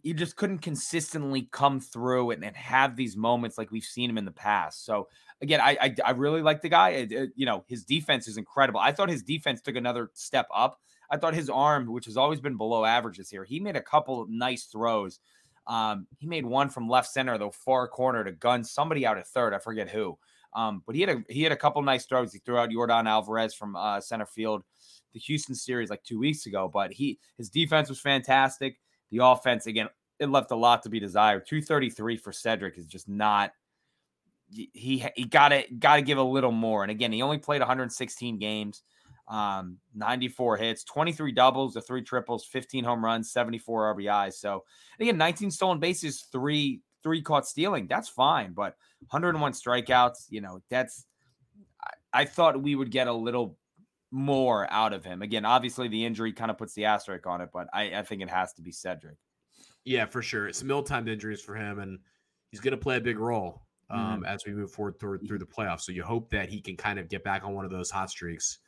[0.03, 4.19] he just couldn't consistently come through and, and have these moments like we've seen him
[4.19, 4.85] in the past.
[4.85, 5.09] So
[5.43, 6.91] again, I I, I really like the guy.
[6.91, 8.81] It, it, you know, his defense is incredible.
[8.81, 10.81] I thought his defense took another step up.
[11.11, 13.83] I thought his arm, which has always been below average this year, he made a
[13.83, 15.21] couple of nice throws
[15.69, 19.29] um, he made one from left center, the far corner to gun somebody out at
[19.29, 19.53] third.
[19.53, 20.19] I forget who.
[20.55, 22.33] Um, but he had a he had a couple nice throws.
[22.33, 24.63] He threw out Yordan Alvarez from uh, center field,
[25.13, 26.71] the Houston series like two weeks ago.
[26.73, 28.79] But he his defense was fantastic.
[29.11, 31.47] The offense again, it left a lot to be desired.
[31.47, 33.53] Two thirty three for Cedric is just not.
[34.51, 36.83] He he got to got to give a little more.
[36.83, 38.83] And again, he only played 116 games
[39.29, 44.35] um, 94 hits, 23 doubles, the three triples, 15 home runs, 74 RBIs.
[44.35, 44.65] So
[44.99, 47.87] again, 19 stolen bases, three three caught stealing.
[47.87, 48.75] That's fine, but
[49.11, 50.27] 101 strikeouts.
[50.31, 51.05] You know, that's.
[51.83, 53.57] I, I thought we would get a little
[54.11, 55.21] more out of him.
[55.21, 58.23] Again, obviously the injury kind of puts the asterisk on it, but I, I think
[58.23, 59.19] it has to be Cedric.
[59.85, 60.49] Yeah, for sure.
[60.49, 61.99] It's middle time injuries for him, and
[62.51, 64.25] he's going to play a big role um, mm-hmm.
[64.25, 65.83] as we move forward through, through the playoffs.
[65.83, 68.11] So you hope that he can kind of get back on one of those hot
[68.11, 68.59] streaks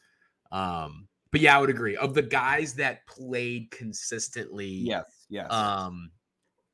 [0.53, 1.97] um, but yeah, I would agree.
[1.97, 5.51] Of the guys that played consistently, yes, yes.
[5.51, 6.11] Um,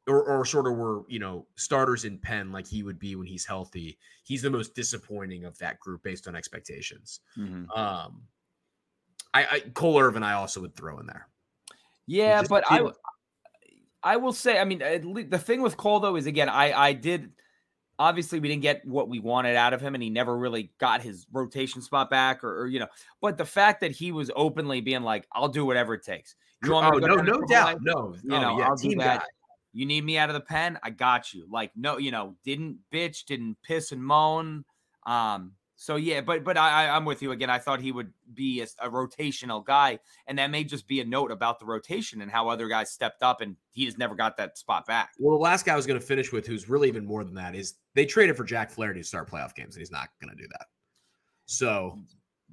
[0.08, 3.26] or, or sort of were you know starters in pen like he would be when
[3.26, 3.98] he's healthy.
[4.24, 7.20] He's the most disappointing of that group based on expectations.
[7.36, 7.70] Mm-hmm.
[7.78, 8.22] Um,
[9.34, 11.28] I, I Cole Irvin I also would throw in there.
[12.06, 12.88] Yeah, but I
[14.02, 17.32] I will say I mean the thing with Cole though is again I I did
[17.98, 21.00] Obviously, we didn't get what we wanted out of him, and he never really got
[21.00, 22.88] his rotation spot back, or, or you know.
[23.20, 26.72] But the fact that he was openly being like, "I'll do whatever it takes," you
[26.72, 29.20] want oh, no, no doubt, no, you oh, know, yeah, I'll do that.
[29.20, 29.26] Guy.
[29.72, 31.46] You need me out of the pen, I got you.
[31.50, 34.64] Like, no, you know, didn't bitch, didn't piss and moan.
[35.04, 37.50] Um, so yeah, but but I, I'm with you again.
[37.50, 41.04] I thought he would be a, a, rotational guy, and that may just be a
[41.04, 44.38] note about the rotation and how other guys stepped up, and he just never got
[44.38, 45.10] that spot back.
[45.18, 47.34] Well, the last guy I was going to finish with, who's really even more than
[47.34, 50.34] that, is they traded for Jack Flaherty to start playoff games, and he's not going
[50.34, 50.66] to do that.
[51.44, 51.98] So,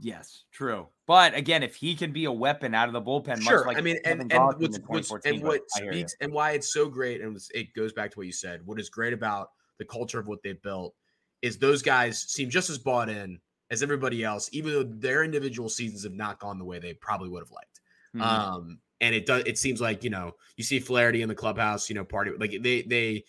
[0.01, 0.89] yes, true.
[1.07, 3.65] But again, if he can be a weapon out of the bullpen, sure.
[3.65, 7.21] Like I mean, and, and, what's, what's, and what speaks and why it's so great,
[7.21, 8.65] and it goes back to what you said.
[8.65, 9.47] What is great about
[9.79, 10.93] the culture of what they've built
[11.43, 13.37] is those guys seem just as bought in
[13.69, 17.29] as everybody else, even though their individual seasons have not gone the way they probably
[17.29, 17.81] would have liked.
[18.15, 18.21] Mm-hmm.
[18.21, 19.43] Um, and it does.
[19.45, 22.55] It seems like you know you see Flaherty in the clubhouse, you know, party like
[22.61, 23.25] they they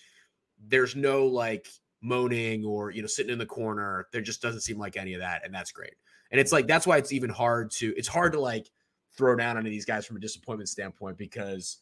[0.68, 1.68] there's no like
[2.00, 4.07] moaning or you know sitting in the corner.
[4.12, 5.94] There just doesn't seem like any of that, and that's great.
[6.31, 8.70] And it's like that's why it's even hard to it's hard to like
[9.16, 11.79] throw down on these guys from a disappointment standpoint because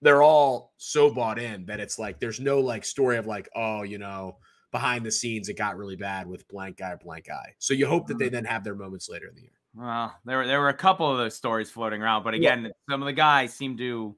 [0.00, 3.82] they're all so bought in that it's like there's no like story of like oh
[3.82, 4.36] you know
[4.72, 7.54] behind the scenes it got really bad with blank guy blank guy.
[7.58, 8.34] So you hope that they mm-hmm.
[8.34, 9.50] then have their moments later in the year.
[9.74, 12.70] Well, there were there were a couple of those stories floating around, but again, yeah.
[12.90, 14.16] some of the guys seem to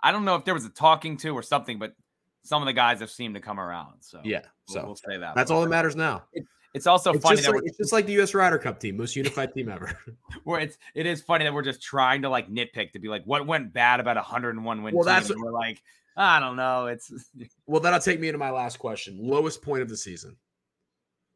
[0.00, 1.94] I don't know if there was a talking to or something, but
[2.42, 3.94] some of the guys have seemed to come around.
[4.00, 5.34] So yeah, so we'll, say that.
[5.34, 6.24] That's all that matters now.
[6.32, 8.34] It, it's also it's funny just that like, it's just like the U.S.
[8.34, 9.98] Ryder Cup team, most unified team ever.
[10.44, 13.24] Where it's it is funny that we're just trying to like nitpick to be like,
[13.24, 14.94] what went bad about a 101 win?
[14.94, 15.82] Well, that's what, we're like,
[16.18, 16.86] I don't know.
[16.86, 17.12] It's
[17.66, 19.16] well, that'll take me into my last question.
[19.20, 20.36] Lowest point of the season.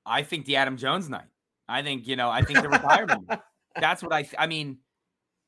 [0.05, 1.29] I think the Adam Jones night.
[1.69, 2.29] I think you know.
[2.29, 3.31] I think the retirement.
[3.81, 4.29] That's what I.
[4.37, 4.79] I mean,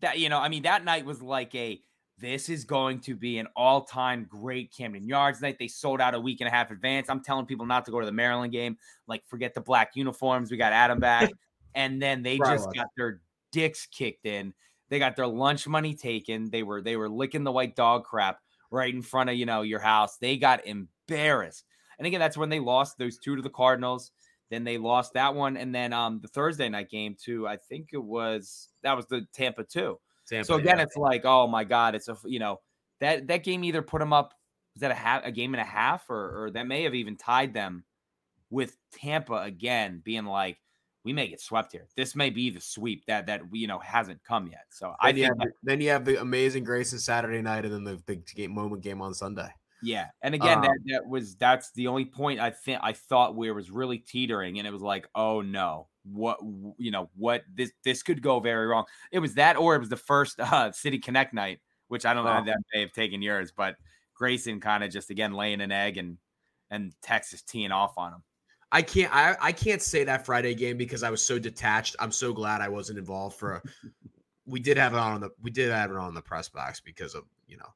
[0.01, 0.39] that you know.
[0.39, 1.81] I mean, that night was like a.
[2.17, 5.57] This is going to be an all-time great Camden Yards night.
[5.59, 7.11] They sold out a week and a half advance.
[7.11, 8.77] I'm telling people not to go to the Maryland game.
[9.09, 10.49] Like, forget the black uniforms.
[10.49, 11.33] We got Adam back,
[11.75, 13.21] and then they just got their
[13.51, 14.55] dicks kicked in.
[14.91, 16.51] They got their lunch money taken.
[16.51, 18.39] They were they were licking the white dog crap
[18.75, 20.19] right in front of you know your house.
[20.19, 21.65] They got embarrassed.
[21.99, 24.11] And again, that's when they lost those two to the Cardinals.
[24.51, 27.47] Then they lost that one, and then um the Thursday night game too.
[27.47, 29.99] I think it was that was the Tampa two.
[30.29, 30.83] Tampa, so again, yeah.
[30.83, 32.61] it's like, oh my god, it's a you know
[33.01, 34.35] that that game either put them up
[34.75, 37.17] was that a half a game and a half, or or that may have even
[37.17, 37.85] tied them
[38.51, 40.59] with Tampa again, being like,
[41.05, 41.87] we may get swept here.
[41.97, 44.65] This may be the sweep that that you know hasn't come yet.
[44.71, 47.75] So then I think that, then you have the amazing grace Grayson Saturday night, and
[47.75, 49.49] then the big game moment game on Sunday.
[49.83, 53.37] Yeah, and again, um, that that was that's the only point I think I thought
[53.37, 56.39] where it was really teetering, and it was like, oh no, what
[56.79, 58.85] you know, what this this could go very wrong.
[59.13, 62.25] It was that, or it was the first uh, City Connect night, which I don't
[62.25, 63.77] know that may have taken yours, but
[64.15, 66.17] Grayson kind of just again laying an egg and
[66.71, 68.23] and Texas teeing off on him.
[68.75, 71.95] I can't I, I can't say that Friday game because I was so detached.
[72.01, 73.63] I'm so glad I wasn't involved for a,
[74.47, 77.15] we did have it on the we did have it on the press box because
[77.15, 77.69] of you know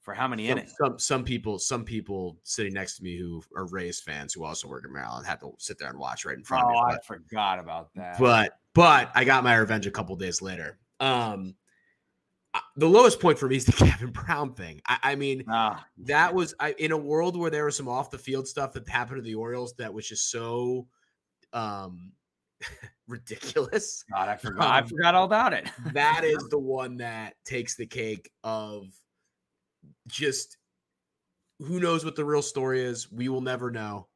[0.00, 0.74] for how many some, innings?
[0.80, 4.68] some some people some people sitting next to me who are Rays fans who also
[4.68, 6.94] work in Maryland had to sit there and watch right in front Oh, of me.
[6.94, 8.18] I forgot about that.
[8.20, 10.78] but but I got my revenge a couple days later.
[11.00, 11.56] Um,
[12.76, 14.80] the lowest point for me is the Kevin Brown thing.
[14.86, 18.10] I, I mean, Ah, that was I, in a world where there was some off
[18.10, 20.86] the field stuff that happened to the Orioles that was just so
[21.52, 22.12] um
[23.08, 24.04] ridiculous.
[24.10, 24.66] God, I forgot.
[24.66, 25.68] I Um, forgot all about it.
[25.92, 28.86] that is the one that takes the cake of
[30.08, 30.56] just
[31.58, 33.10] who knows what the real story is.
[33.10, 34.08] We will never know,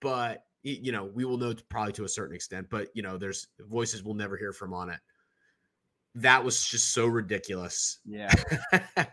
[0.00, 2.68] but you know we will know probably to a certain extent.
[2.70, 5.00] But you know, there's voices we'll never hear from on it.
[6.14, 7.98] That was just so ridiculous.
[8.04, 8.32] yeah.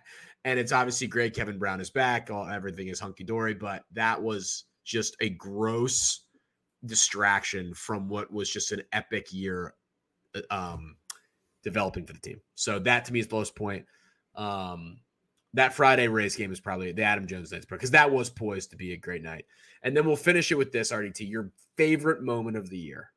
[0.44, 1.36] and it's obviously great.
[1.36, 2.30] Kevin Brown is back.
[2.30, 6.26] All everything is hunky dory, but that was just a gross
[6.86, 9.74] distraction from what was just an epic year
[10.36, 10.96] uh, um,
[11.64, 12.42] developing for the team.
[12.56, 13.86] So that to me is the lowest point.
[14.36, 14.98] Um,
[15.54, 18.78] that Friday Rays game is probably the Adam Jones night because that was poised to
[18.78, 19.46] be a great night.
[19.84, 23.12] And then we'll finish it with this RDT, your favorite moment of the year.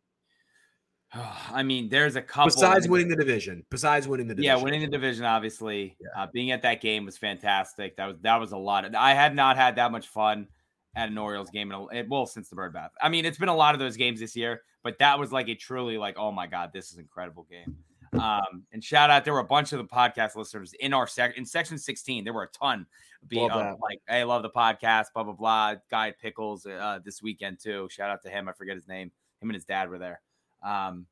[1.53, 2.47] I mean, there's a couple.
[2.47, 3.65] Besides winning the division.
[3.71, 4.57] Besides winning the division.
[4.57, 5.97] Yeah, winning the division, obviously.
[6.01, 6.23] Yeah.
[6.23, 7.97] Uh, being at that game was fantastic.
[7.97, 8.95] That was that was a lot.
[8.95, 10.49] I had not had that much fun
[10.95, 12.91] at an Orioles game in a, well since the Bird Bath.
[13.01, 15.49] I mean, it's been a lot of those games this year, but that was like
[15.49, 17.77] a truly like, oh my god, this is an incredible game.
[18.21, 21.39] Um, and shout out, there were a bunch of the podcast listeners in our sec
[21.39, 22.25] in section 16.
[22.25, 22.87] There were a ton.
[23.27, 25.77] Be, Love uh, like, hey, love the podcast, blah blah blah.
[25.91, 27.89] Guy Pickles uh, this weekend too.
[27.91, 28.49] Shout out to him.
[28.49, 29.13] I forget his name.
[29.41, 30.21] Him and his dad were there.
[30.63, 31.07] Um,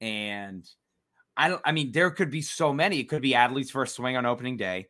[0.00, 0.68] and
[1.36, 1.62] I don't.
[1.64, 3.00] I mean, there could be so many.
[3.00, 4.88] It could be Adley's first swing on opening day,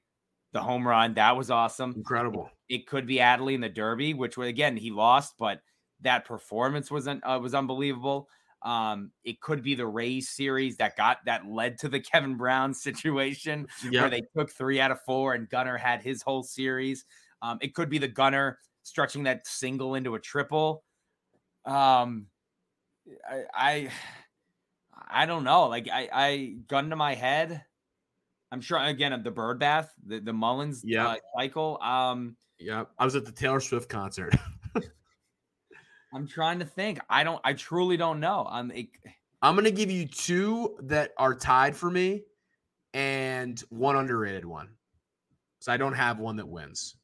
[0.53, 1.95] the home run that was awesome.
[1.97, 2.51] incredible.
[2.69, 5.61] It could be Adley in the Derby, which was again he lost, but
[6.01, 8.29] that performance was un, uh, was unbelievable.
[8.63, 12.75] Um, it could be the Rays series that got that led to the Kevin Brown
[12.75, 17.05] situation where they took three out of four and Gunnar had his whole series.
[17.43, 20.85] Um, it could be the Gunnar stretching that single into a triple.
[21.65, 22.27] Um,
[23.29, 23.91] I, I,
[25.09, 25.67] I don't know.
[25.69, 27.63] Like I, I gun to my head.
[28.53, 31.09] I'm sure again of the bird bath, the the Mullins Yeah.
[31.09, 31.79] uh, cycle.
[31.83, 32.85] Um, Yeah.
[32.99, 34.35] I was at the Taylor Swift concert.
[36.15, 37.01] I'm trying to think.
[37.11, 37.41] I don't.
[37.45, 38.47] I truly don't know.
[38.49, 38.89] Um, it,
[39.43, 42.23] I'm gonna give you two that are tied for me,
[42.95, 44.69] and one underrated one.
[45.59, 46.97] So I don't have one that wins.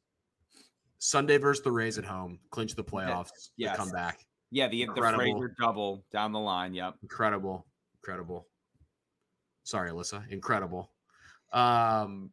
[0.97, 3.75] Sunday versus the Rays at home, clinch the playoffs, yes.
[3.75, 4.25] the comeback.
[4.53, 5.23] Yeah, the the Incredible.
[5.23, 6.75] Frazier double down the line.
[6.75, 6.97] Yep.
[7.01, 7.65] Incredible,
[8.01, 8.47] incredible.
[9.63, 10.91] Sorry, Alyssa, incredible.
[11.51, 12.31] Um,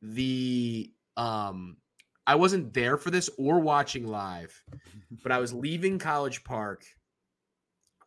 [0.00, 1.78] the um,
[2.24, 4.62] I wasn't there for this or watching live,
[5.24, 6.84] but I was leaving College Park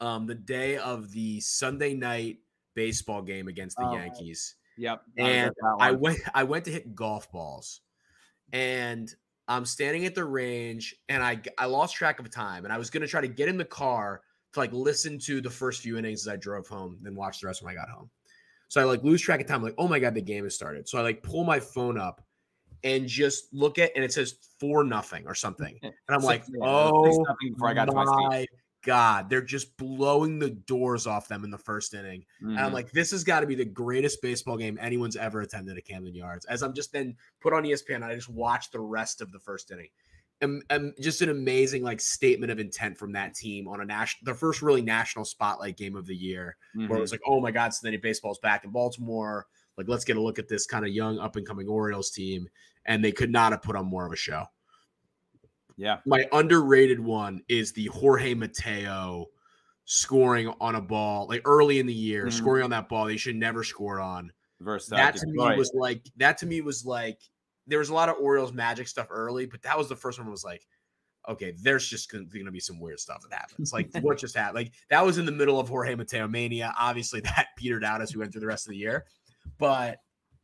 [0.02, 2.38] um the day of the Sunday night
[2.76, 4.56] baseball game against the Oh, Yankees.
[4.78, 5.04] Yep.
[5.18, 7.82] And that I went I went to hit golf balls.
[8.54, 9.14] And
[9.50, 12.90] I'm standing at the range and I I lost track of time and I was
[12.92, 14.22] going to try to get in the car
[14.54, 17.48] to like listen to the first few innings as I drove home then watch the
[17.48, 18.10] rest when I got home.
[18.68, 20.88] So I like lose track of time like oh my god the game has started.
[20.88, 22.24] So I like pull my phone up
[22.84, 25.78] and just look at and it says 4 nothing or something.
[25.84, 28.46] And I'm like yeah, it was six oh nothing before I got my
[28.84, 32.26] god they're just blowing the doors off them in the first inning.
[32.40, 32.74] And I'm Mhm.
[32.74, 36.16] like, this has got to be the greatest baseball game anyone's ever attended at Camden
[36.16, 36.46] Yards.
[36.46, 39.72] As I'm just then put on ESPN, I just watch the rest of the first
[39.72, 39.90] inning.
[40.42, 44.32] And, and just an amazing like statement of intent from that team on a national,
[44.32, 47.00] the first really national spotlight game of the year, where it Mhm.
[47.02, 49.48] was like, oh my God, Cincinnati baseball's back in Baltimore.
[49.78, 52.48] Like, let's get a look at this kind of young up and coming Orioles team.
[52.86, 54.46] And they could not have put on more of a show.
[55.80, 56.00] Yeah.
[56.06, 59.28] My underrated one is the Jorge Mateo
[59.86, 62.34] scoring on a ball like early in the year, Mhm.
[62.34, 64.32] scoring on that ball they should never score on.
[64.60, 67.22] Versus uh, that to me was like that to me was like
[67.66, 70.30] there was a lot of Orioles magic stuff early, but that was the first one
[70.30, 70.68] was like,
[71.30, 73.72] okay, there's just gonna, gonna be some weird stuff that happens.
[73.72, 74.56] Like what just happened?
[74.56, 76.74] Like that was in the middle of Jorge Mateo mania.
[76.78, 79.06] Obviously, that petered out as we went through the rest of the year,
[79.58, 80.00] but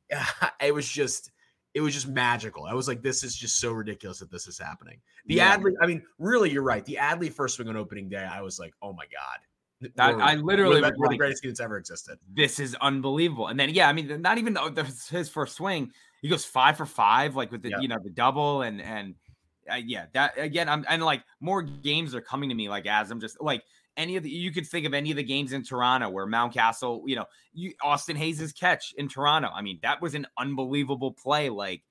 [0.62, 1.32] it was just
[1.76, 2.64] it was just magical.
[2.66, 5.00] I was like, this is just so ridiculous that this is happening.
[5.28, 5.58] The Yeah.
[5.58, 6.84] Adley, I mean, really, you're right.
[6.86, 9.92] The Adley first swing on opening day, I was like, oh my god.
[10.00, 12.18] I, I literally was we're the greatest team that's ever existed.
[12.34, 13.48] this is unbelievable.
[13.48, 16.46] And then yeah, I mean, not even though that was his first swing, he goes
[16.46, 17.80] five for five, like with the Yeah.
[17.82, 19.16] you know the double and and
[19.70, 23.12] uh, yeah, that again, I'm and like more games are coming to me like as
[23.12, 23.64] I'm just like
[23.98, 27.04] any of the you could think of any of the games in Toronto where Mountcastle,
[27.06, 29.50] you know, you Austin Hays' catch in Toronto.
[29.54, 31.50] I mean, that was an unbelievable play.
[31.50, 31.84] Like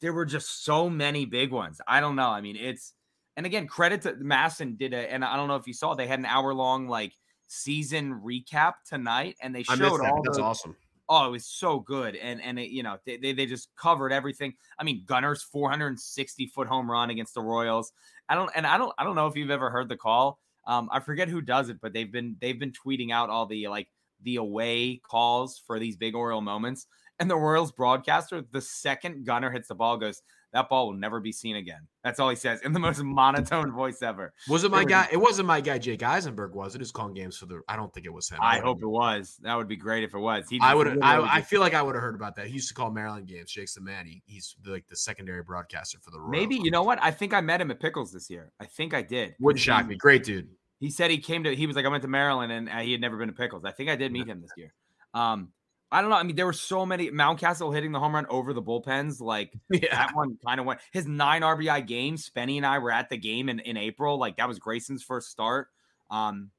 [0.00, 1.80] there were just so many big ones.
[1.86, 2.28] I don't know.
[2.28, 2.92] I mean, it's
[3.36, 6.06] and again, credit to MASN did a, and I don't know if you saw, they
[6.06, 7.12] had an hour long like
[7.46, 10.76] season recap tonight, and they showed all That's those, awesome.
[11.08, 14.12] Oh, it was so good, and and it, you know they, they they just covered
[14.12, 14.54] everything.
[14.78, 17.92] I mean, Gunnar's 460 foot home run against the Royals.
[18.28, 20.38] I don't and I don't I don't know if you've ever heard the call.
[20.66, 23.68] Um, I forget who does it, but they've been they've been tweeting out all the
[23.68, 23.88] like
[24.22, 26.86] the away calls for these big Oriole moments.
[27.20, 30.22] And the Royals broadcaster, the second Gunnar hits the ball, goes,
[30.54, 31.80] that ball will never be seen again.
[32.04, 34.32] That's all he says in the most monotone voice ever.
[34.48, 35.08] Was it my guy?
[35.10, 36.78] It wasn't my guy, Jake Eisenberg, was it?
[36.78, 37.60] Who's calling games for the?
[37.68, 38.38] I don't think it was him.
[38.40, 39.36] I, I hope it was.
[39.42, 40.48] That would be great if it was.
[40.48, 41.02] He I would.
[41.02, 42.46] I, I, feel like I would have heard about that.
[42.46, 43.50] He used to call Maryland games.
[43.50, 44.06] Jake's the man.
[44.06, 46.20] He, he's like the secondary broadcaster for the.
[46.20, 46.30] Royals.
[46.30, 47.02] Maybe you know what?
[47.02, 48.52] I think I met him at Pickles this year.
[48.60, 49.34] I think I did.
[49.40, 49.96] Wouldn't shock me.
[49.96, 50.48] Great dude.
[50.78, 51.54] He said he came to.
[51.54, 53.64] He was like, I went to Maryland and uh, he had never been to Pickles.
[53.64, 54.72] I think I did meet him this year.
[55.14, 55.48] Um,
[55.94, 56.16] I don't know.
[56.16, 59.20] I mean, there were so many Mountcastle hitting the home run over the bullpens.
[59.20, 59.94] Like yeah.
[59.94, 62.16] that one kind of went his nine RBI game.
[62.16, 64.18] Spenny and I were at the game in, in April.
[64.18, 65.68] Like that was Grayson's first start.
[66.10, 66.50] Um,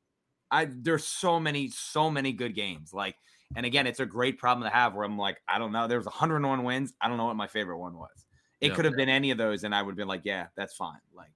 [0.50, 2.94] I there's so many, so many good games.
[2.94, 3.18] Like,
[3.58, 5.86] and again, it's a great problem to have where I'm like, I don't know.
[5.90, 6.94] There was 101 wins.
[7.02, 8.26] I don't know what my favorite one was.
[8.62, 10.74] It could have been any of those, and I would have been like, yeah, that's
[10.76, 10.98] fine.
[11.14, 11.30] Like,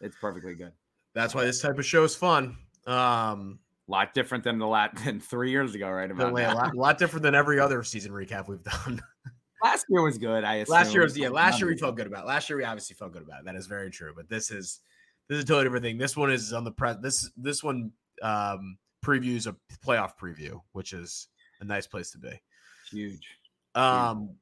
[0.00, 0.72] it's perfectly good.
[1.12, 2.56] That's why this type of show is fun.
[2.86, 3.58] Um,
[3.88, 6.10] a lot different than the lat than three years ago, right?
[6.10, 9.00] About a lot, lot, different than every other season recap we've done.
[9.62, 10.44] last year was good.
[10.44, 10.72] I assume.
[10.72, 11.28] last year was yeah.
[11.28, 12.24] Last year we felt good about.
[12.24, 12.28] It.
[12.28, 13.40] Last year we obviously felt good about.
[13.40, 13.44] It.
[13.46, 14.12] That is very true.
[14.14, 14.80] But this is
[15.28, 15.98] this is a totally different thing.
[15.98, 16.96] This one is on the press.
[17.00, 21.28] This this one um previews a playoff preview, which is
[21.60, 22.40] a nice place to be.
[22.90, 23.26] Huge.
[23.74, 24.36] Um,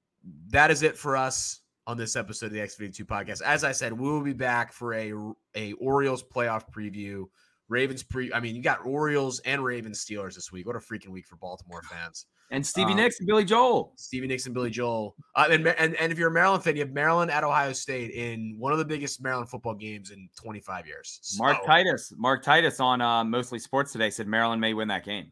[0.48, 3.42] that is it for us on this episode of the X Two podcast.
[3.42, 5.12] As I said, we will be back for a
[5.54, 7.26] a Orioles playoff preview
[7.70, 8.32] Ravens pre.
[8.32, 10.66] I mean, you got Orioles and Ravens Steelers this week.
[10.66, 12.26] What a freaking week for Baltimore fans.
[12.50, 13.92] And Stevie um, Nicks and Billy Joel.
[13.96, 15.14] Stevie Nicks and Billy Joel.
[15.36, 18.10] Uh, and, and and if you're a Maryland fan, you have Maryland at Ohio State
[18.10, 21.20] in one of the biggest Maryland football games in 25 years.
[21.22, 22.12] So, Mark Titus.
[22.16, 25.30] Mark Titus on uh, mostly sports today said Maryland may win that game.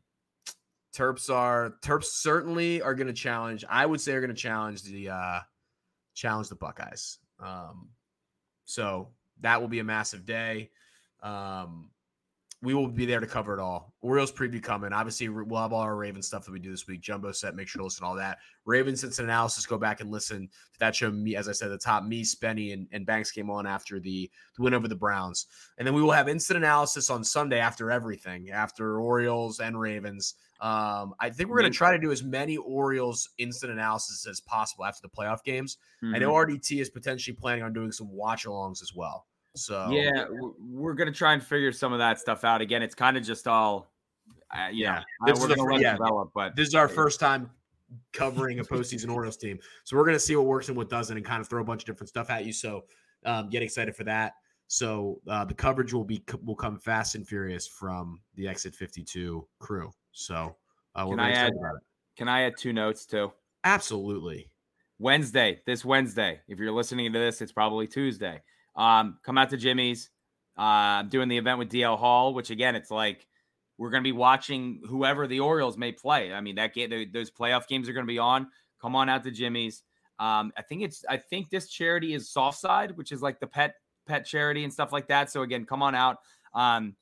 [0.97, 3.64] Terps are Terps certainly are going to challenge.
[3.68, 5.41] I would say are going to challenge the uh,
[6.14, 7.18] challenge the Buckeyes.
[7.41, 7.89] Um,
[8.64, 9.09] so
[9.41, 10.70] that will be a massive day.
[11.20, 11.91] Um,
[12.61, 13.95] we will be there to cover it all.
[14.01, 14.93] Orioles preview coming.
[14.93, 17.01] Obviously, we'll have all our Ravens stuff that we do this week.
[17.01, 17.55] Jumbo set.
[17.55, 18.39] Make sure to listen to all that.
[18.65, 19.65] Ravens instant analysis.
[19.65, 21.11] Go back and listen to that show.
[21.11, 24.29] Me, as I said, the top me, Spenny, and, and Banks came on after the,
[24.57, 25.47] the win over the Browns,
[25.79, 30.35] and then we will have instant analysis on Sunday after everything, after Orioles and Ravens.
[30.61, 34.41] Um, I think we're going to try to do as many Orioles instant analysis as
[34.41, 35.77] possible after the playoff games.
[36.03, 36.17] Mm-hmm.
[36.17, 36.53] I know mm-hmm.
[36.55, 39.27] RDT is potentially planning on doing some watch alongs as well.
[39.55, 40.26] So yeah,
[40.59, 42.61] we're gonna try and figure some of that stuff out.
[42.61, 43.92] Again, it's kind of just all,
[44.51, 45.03] uh, yeah.
[45.26, 47.51] This is the, yeah, develop, but this is our first time
[48.12, 51.26] covering a postseason Orioles team, so we're gonna see what works and what doesn't, and
[51.26, 52.53] kind of throw a bunch of different stuff at you.
[52.53, 52.84] So
[53.24, 54.34] um, get excited for that.
[54.68, 59.46] So uh, the coverage will be will come fast and furious from the Exit 52
[59.59, 59.90] crew.
[60.12, 60.57] So
[60.94, 61.53] uh, we're can I add,
[62.16, 63.32] Can I add two notes too?
[63.64, 64.51] Absolutely.
[64.99, 66.40] Wednesday, this Wednesday.
[66.49, 68.42] If you're listening to this, it's probably Tuesday.
[68.79, 70.11] Um, come out to Jimmy's.
[70.57, 73.29] Uh, doing the event with DL Hall, which again, it's like
[73.79, 76.33] we're going to be watching whoever the Orioles may play.
[76.33, 78.49] I mean, that game, those playoff games are going to be on.
[78.83, 79.85] Come on out to Jimmy's.
[80.18, 83.47] Um, I think it's, I think this charity is Soft Side, which is like the
[83.47, 83.74] pet
[84.09, 85.31] pet charity and stuff like that.
[85.31, 86.16] So again, come on out.
[86.55, 86.97] Um,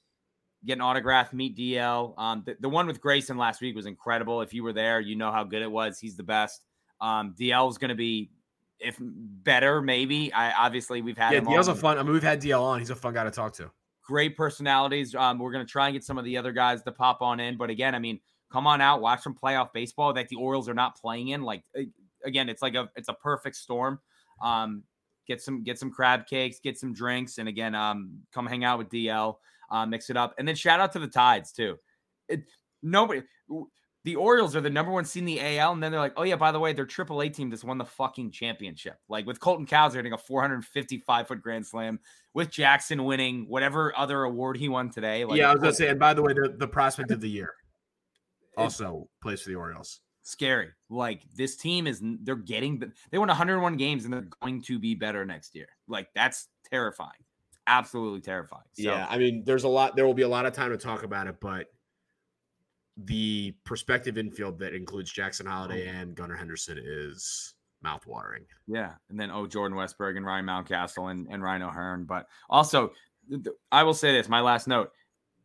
[0.67, 2.19] get an autograph, meet DL.
[2.19, 4.43] Um, the, the, one with Grayson last week was incredible.
[4.43, 5.99] If you were there, you know how good it was.
[5.99, 6.63] He's the best.
[7.01, 8.31] Um, DL is going to be
[8.81, 10.33] if better, maybe.
[10.33, 11.41] I obviously we've had yeah.
[11.41, 11.99] DL's a fun.
[11.99, 12.79] I mean, we've had DL on.
[12.79, 13.71] He's a fun guy to talk to.
[14.05, 15.15] Great personalities.
[15.15, 17.57] Um, we're gonna try and get some of the other guys to pop on in.
[17.57, 18.21] But again, I mean,
[18.53, 21.43] come on out, watch some playoff baseball that the Orioles are not playing in.
[21.43, 21.65] Like
[22.25, 24.01] again, it's like a it's a perfect storm.
[24.43, 24.85] Um,
[25.27, 28.79] get some get some crab cakes, get some drinks, and again, um, come hang out
[28.79, 29.37] with DL,
[29.71, 31.77] uh, mix it up, and then shout out to the Tides too.
[32.29, 32.43] It,
[32.83, 33.23] nobody
[34.07, 36.23] the Orioles are the number one seed in the AL, and then they're like, oh
[36.23, 38.99] yeah, by the way, their AAA team just won the fucking championship.
[39.09, 41.99] Like with Colton Cowser hitting a 455 foot grand slam,
[42.33, 45.25] with Jackson winning whatever other award he won today.
[45.25, 47.29] Like, yeah, I was gonna say, and by the way, the, the prospect of the
[47.29, 47.53] year
[48.57, 50.01] also plays for the Orioles.
[50.23, 50.69] Scary.
[50.89, 52.81] Like this team is, they're getting,
[53.11, 55.69] they won 101 games, and they're going to be better next year.
[55.89, 57.11] Like that's terrifying.
[57.67, 58.63] Absolutely terrifying.
[58.75, 59.97] So, yeah, I mean, there's a lot.
[59.97, 61.67] There will be a lot of time to talk about it, but
[62.97, 65.93] the prospective infield that includes Jackson Holliday oh.
[65.93, 68.45] and Gunnar Henderson is mouthwatering.
[68.67, 68.93] Yeah.
[69.11, 72.05] And then, oh, Jordan Westburg and Ryan Mountcastle and, and Ryan O'Hearn.
[72.05, 72.93] But also,
[73.71, 74.93] I will say this my last note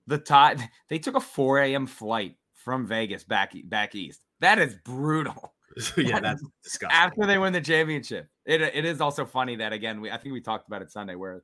[0.08, 1.88] the tide, they took a 4 a.m.
[1.88, 4.22] flight from Vegas back, back east.
[4.40, 5.54] That is brutal.
[5.98, 6.98] yeah, that's disgusting.
[6.98, 10.34] After they win the championship, it, it is also funny that again, we I think
[10.34, 11.44] we talked about it Sunday where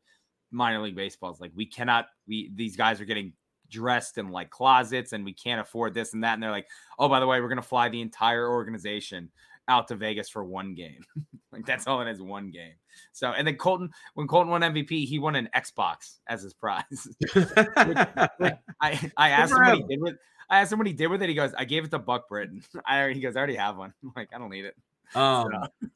[0.51, 3.33] minor league baseball is like we cannot we these guys are getting
[3.69, 6.33] dressed in like closets and we can't afford this and that.
[6.33, 6.67] And they're like,
[6.99, 9.29] oh, by the way, we're gonna fly the entire organization
[9.67, 11.03] out to Vegas for one game.
[11.51, 12.73] like that's all it is, one game.
[13.11, 17.07] So and then Colton, when Colton won MVP, he won an Xbox as his prize.
[17.35, 20.15] I, I asked him what he did with
[20.49, 21.29] I asked him what he did with it.
[21.29, 22.61] He goes, I gave it to Buck Britton.
[22.85, 23.93] I he goes, I already have one.
[24.03, 24.75] I'm like, I don't need it.
[25.15, 25.87] Um, So,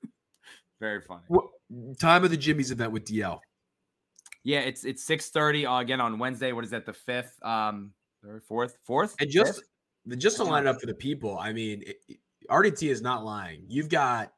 [0.80, 1.22] very funny.
[1.28, 1.46] what,
[2.00, 3.40] time of the Jimmy's event with DL.
[4.44, 6.52] Yeah, it's it's six thirty uh, again on Wednesday.
[6.52, 6.86] What is that?
[6.86, 7.92] The fifth, um,
[8.24, 9.64] third, fourth, fourth, And just Fifth?
[10.06, 12.18] the just to line it up for the people, I mean, it, it-
[12.50, 13.64] RDT is not lying.
[13.68, 14.32] You've got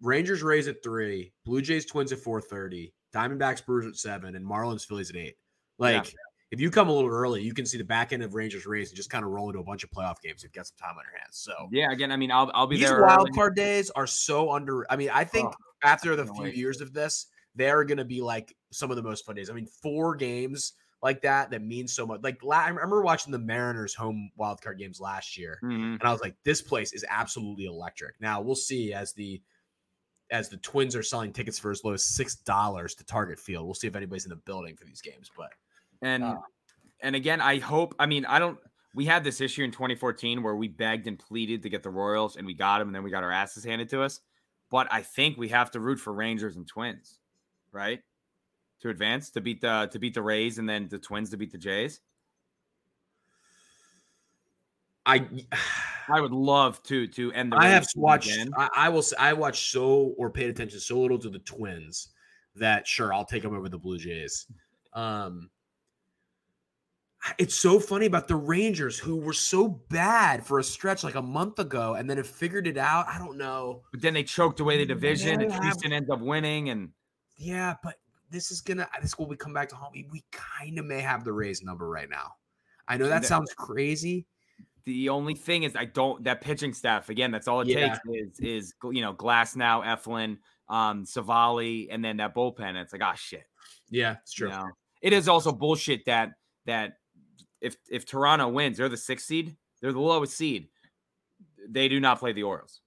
[0.00, 4.46] Rangers Rays at three, Blue Jays Twins at four thirty, Diamondbacks Brewers at seven, and
[4.46, 5.34] Marlins Phillies at eight.
[5.78, 6.14] Like,
[6.52, 8.90] if you come a little early, you can see the back end of Rangers Rays
[8.90, 10.42] and just kind of roll into a bunch of playoff games.
[10.42, 11.36] You've got some time on your hands.
[11.38, 11.90] So yeah.
[11.90, 13.02] Again, I mean, I'll I'll be these there.
[13.02, 13.32] wild early.
[13.32, 14.86] card days are so under.
[14.90, 16.56] I mean, I think Oh, after the few wait.
[16.56, 19.50] years of this, they're going to be like some of the most fun days.
[19.50, 22.22] I mean, four games like that that means so much.
[22.22, 25.94] Like I remember watching the Mariners home wildcard games last year, Mhm.
[25.94, 28.20] and I was like, this place is absolutely electric.
[28.20, 29.42] Now we'll see as the
[30.30, 33.64] as the Twins are selling tickets for as low as six dollars to Target Field.
[33.64, 35.30] We'll see if anybody's in the building for these games.
[35.36, 35.52] But
[36.02, 36.36] And Uh,
[37.00, 37.94] and again, I hope.
[37.98, 38.58] I mean, I don't.
[38.94, 42.36] We had this issue in 2014 where we begged and pleaded to get the Royals,
[42.36, 44.20] and we got them, and then we got our asses handed to us.
[44.70, 47.20] But I think we have to root for Rangers and Twins,
[47.70, 48.02] right?
[48.82, 51.50] To advance to beat the to beat the Rays, and then the Twins to beat
[51.52, 52.00] the Jays.
[55.06, 55.26] I
[56.08, 57.56] I would love to to end the.
[57.56, 58.30] I have watched.
[58.32, 58.50] again.
[58.56, 59.02] I, I will.
[59.02, 62.08] say I watched so or paid attention so little to the Twins
[62.56, 64.46] that sure I'll take them over the Blue Jays.
[64.92, 65.50] Um,
[67.38, 71.22] it's so funny about the Rangers who were so bad for a stretch like a
[71.22, 73.06] month ago and then have figured it out.
[73.08, 73.82] I don't know.
[73.92, 75.62] But then they choked away the division, and Yeah.
[75.62, 76.90] Houston ends up winning, and
[77.36, 77.96] Yeah, but
[78.30, 78.88] this is gonna.
[79.00, 79.90] This will we come back to home.
[79.94, 82.32] We, we kind of may have the Rays number right now.
[82.88, 84.26] I know that The- sounds crazy.
[84.84, 87.30] the only thing is I don't that pitching staff again.
[87.32, 87.88] That's all it Yeah.
[87.88, 92.76] takes is is you know Glasnow, Eflin, um, Civale, and then that bullpen.
[92.80, 93.44] It's like ah shit.
[93.90, 94.68] Yeah, it's You know?
[95.02, 96.32] It is also bullshit that
[96.66, 96.98] that
[97.60, 99.56] if if Toronto wins, they're the sixth seed.
[99.80, 100.68] They're the lowest seed.
[101.68, 102.80] They do not play the Orioles.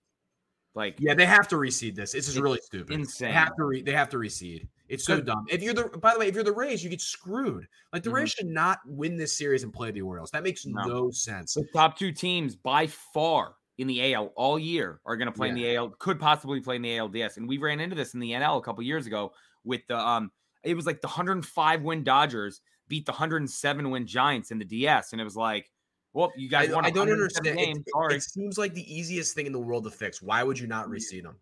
[0.76, 2.14] Like Yeah, they have to reseed this.
[2.14, 2.94] This is really stupid.
[2.94, 3.30] insane.
[3.30, 4.68] They have to re- they have to reseed.
[4.90, 5.46] It's so dumb.
[5.50, 7.68] If you're the by the way, if you're the Rays, you get screwed.
[7.94, 8.14] Like the Mhm.
[8.14, 10.32] Rays should not win this series and play the Orioles.
[10.32, 10.82] That makes No.
[10.84, 11.54] no, sense.
[11.54, 15.48] the top two teams by far in the AL all year are going to play
[15.50, 15.92] in the AL.
[16.00, 18.62] Could possibly play in the ALDS, and we ran into this in the NL a
[18.62, 19.32] couple years ago
[19.64, 20.32] with the um.
[20.64, 22.60] It was like the 105 win Dodgers
[22.90, 25.72] beat the 107 win Giants in the DS, and it was like,
[26.14, 26.84] well, you guys won.
[26.84, 27.78] I don't 107 understand.
[27.86, 30.22] It, it- it seems like the easiest thing in the world to fix.
[30.22, 31.40] Why would you not reseed them?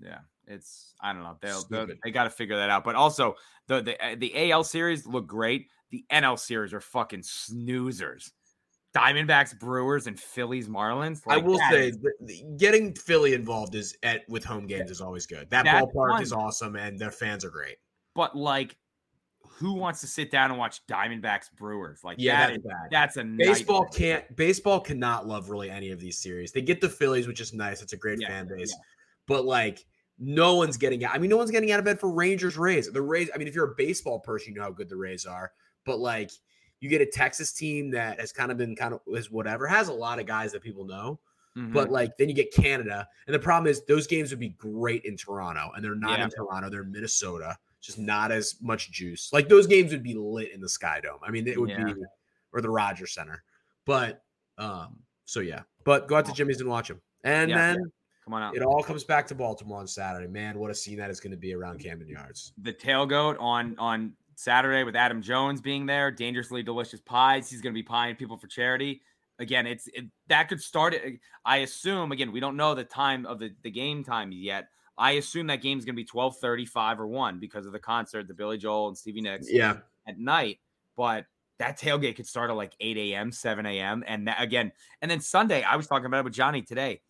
[0.00, 1.36] Yeah, it's I don't know.
[1.40, 2.84] They'll, they'll they got to figure that out.
[2.84, 3.34] But also
[3.68, 5.68] the the uh, the AL series look great.
[5.90, 8.30] The NL series are fucking snoozers.
[8.94, 11.20] Diamondbacks, Brewers, and Phillies, Marlins.
[11.26, 15.50] I will say is- getting Philly involved is at with home games is always good.
[15.50, 17.76] That That's ballpark is awesome and their fans are great.
[18.14, 18.76] but like,
[19.58, 22.00] who wants to sit down and watch Diamondbacks, Brewers?
[22.04, 22.88] Like, Yeah, that that's is- bad.
[22.90, 24.20] that's a Baseball nightmare.
[24.22, 26.52] can't baseball cannot love really any of these series.
[26.52, 27.82] They get the Phillies, which is nice.
[27.82, 28.70] It's a great Yeah, fan base.
[28.74, 28.82] yeah.
[29.26, 29.84] But like
[30.18, 31.14] no one's getting out.
[31.14, 32.90] I mean, no one's getting out of bed for Rangers Rays.
[32.90, 35.26] The Rays, I mean, if you're a baseball person, you know how good the Rays
[35.26, 35.52] are.
[35.84, 36.30] But like
[36.80, 39.88] you get a Texas team that has kind of been kind of is whatever, has
[39.88, 41.20] a lot of guys that people know.
[41.56, 41.72] Mhm.
[41.72, 43.06] But like then you get Canada.
[43.26, 45.70] And the problem is those games would be great in Toronto.
[45.74, 46.24] And they're not Yeah.
[46.24, 47.56] in Toronto, they're in Minnesota.
[47.80, 49.32] Just not as much juice.
[49.32, 51.20] Like those games would be lit in the Sky Dome.
[51.22, 51.84] I mean, it would Yeah.
[51.84, 51.94] be
[52.52, 53.42] or the Rogers Center.
[53.84, 54.22] But
[54.58, 55.62] um, so yeah.
[55.84, 57.00] But go out to Jimmy's and watch them.
[57.22, 57.92] And Yeah, then
[58.26, 58.56] come on out.
[58.56, 60.26] it all comes back to Baltimore on Saturday.
[60.26, 62.52] Man, what a scene that is going to be around Camden Yards.
[62.60, 67.48] the tailgate on on Saturday with Adam Jones being there, dangerously delicious pies.
[67.48, 69.00] He's going to be pieing people for charity.
[69.38, 71.20] Again, it's it, that could start it.
[71.44, 74.68] I assume again, we don't know the time of the, the game time yet.
[74.98, 78.26] I assume that game's going to be 12 35 or 1 because of the concert,
[78.28, 79.76] the Billy Joel and Stevie Nicks Yeah.
[80.08, 80.58] at night.
[80.96, 81.26] But
[81.58, 84.02] that tailgate could start at like 8 a.m., 7 a.m.
[84.06, 84.72] And that, again,
[85.02, 87.00] and then Sunday, I was talking about it with Johnny today.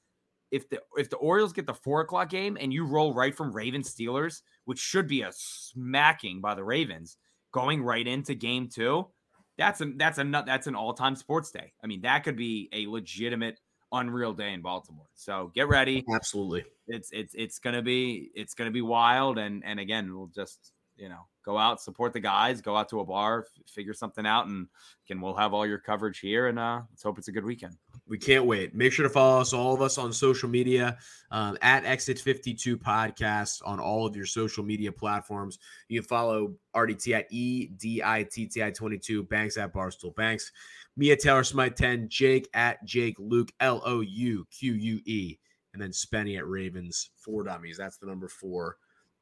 [0.50, 3.52] If the if the Orioles get the four o'clock game and you roll right from
[3.52, 7.16] Ravens Steelers, which should be a smacking by the Ravens,
[7.52, 9.06] going right into game two,
[9.58, 11.72] that's a that's a that's an all-time sports day.
[11.82, 13.60] I mean, that could be a legitimate
[13.92, 15.06] unreal day in Baltimore.
[15.14, 16.04] So get ready.
[16.12, 16.64] Absolutely.
[16.88, 21.08] It's it's it's gonna be it's gonna be wild and and again we'll just you
[21.08, 24.46] know go out support the guys go out to a bar f- figure something out
[24.46, 24.66] and
[25.06, 27.74] again we'll have all your coverage here and uh let's hope it's a good weekend
[28.08, 28.72] We can't wait.
[28.72, 30.96] Make sure to follow us, all of us on social media
[31.32, 35.58] um, at Exit 52 Podcast on all of your social media platforms.
[35.88, 40.52] You can follow RDT at EDITTI22, Banks at Barstool Banks,
[40.96, 45.38] Mia Taylor Smyth 10, Jake at Jake Louque, L O U Q U E,
[45.72, 47.76] and then Spenny at Ravens, four dummies.
[47.76, 48.76] That's the number four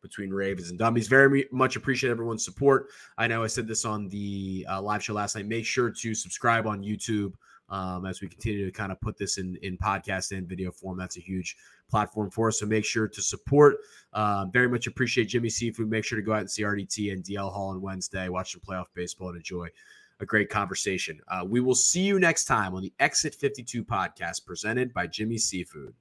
[0.05, 1.09] between Ravens and Dummies.
[1.09, 2.88] Very much appreciate everyone's support.
[3.18, 5.46] I know I said this on the uh, live show last night.
[5.46, 7.32] Make sure to subscribe on YouTube
[7.70, 10.98] um, as we continue to kind of put this in in podcast and video form.
[10.98, 11.57] That's a huge
[11.88, 12.61] platform for us.
[12.61, 13.78] So make sure to support.
[14.12, 15.88] Uh, very much appreciate Jimmy Seafood.
[15.88, 18.28] Make sure to go out and see RDT and DL Hall on Wednesday.
[18.28, 19.68] Watch some playoff baseball and enjoy
[20.20, 21.18] a great conversation.
[21.28, 25.38] Uh, we will see you next time on the Exit 52 podcast presented by Jimmy
[25.38, 25.94] Seafood.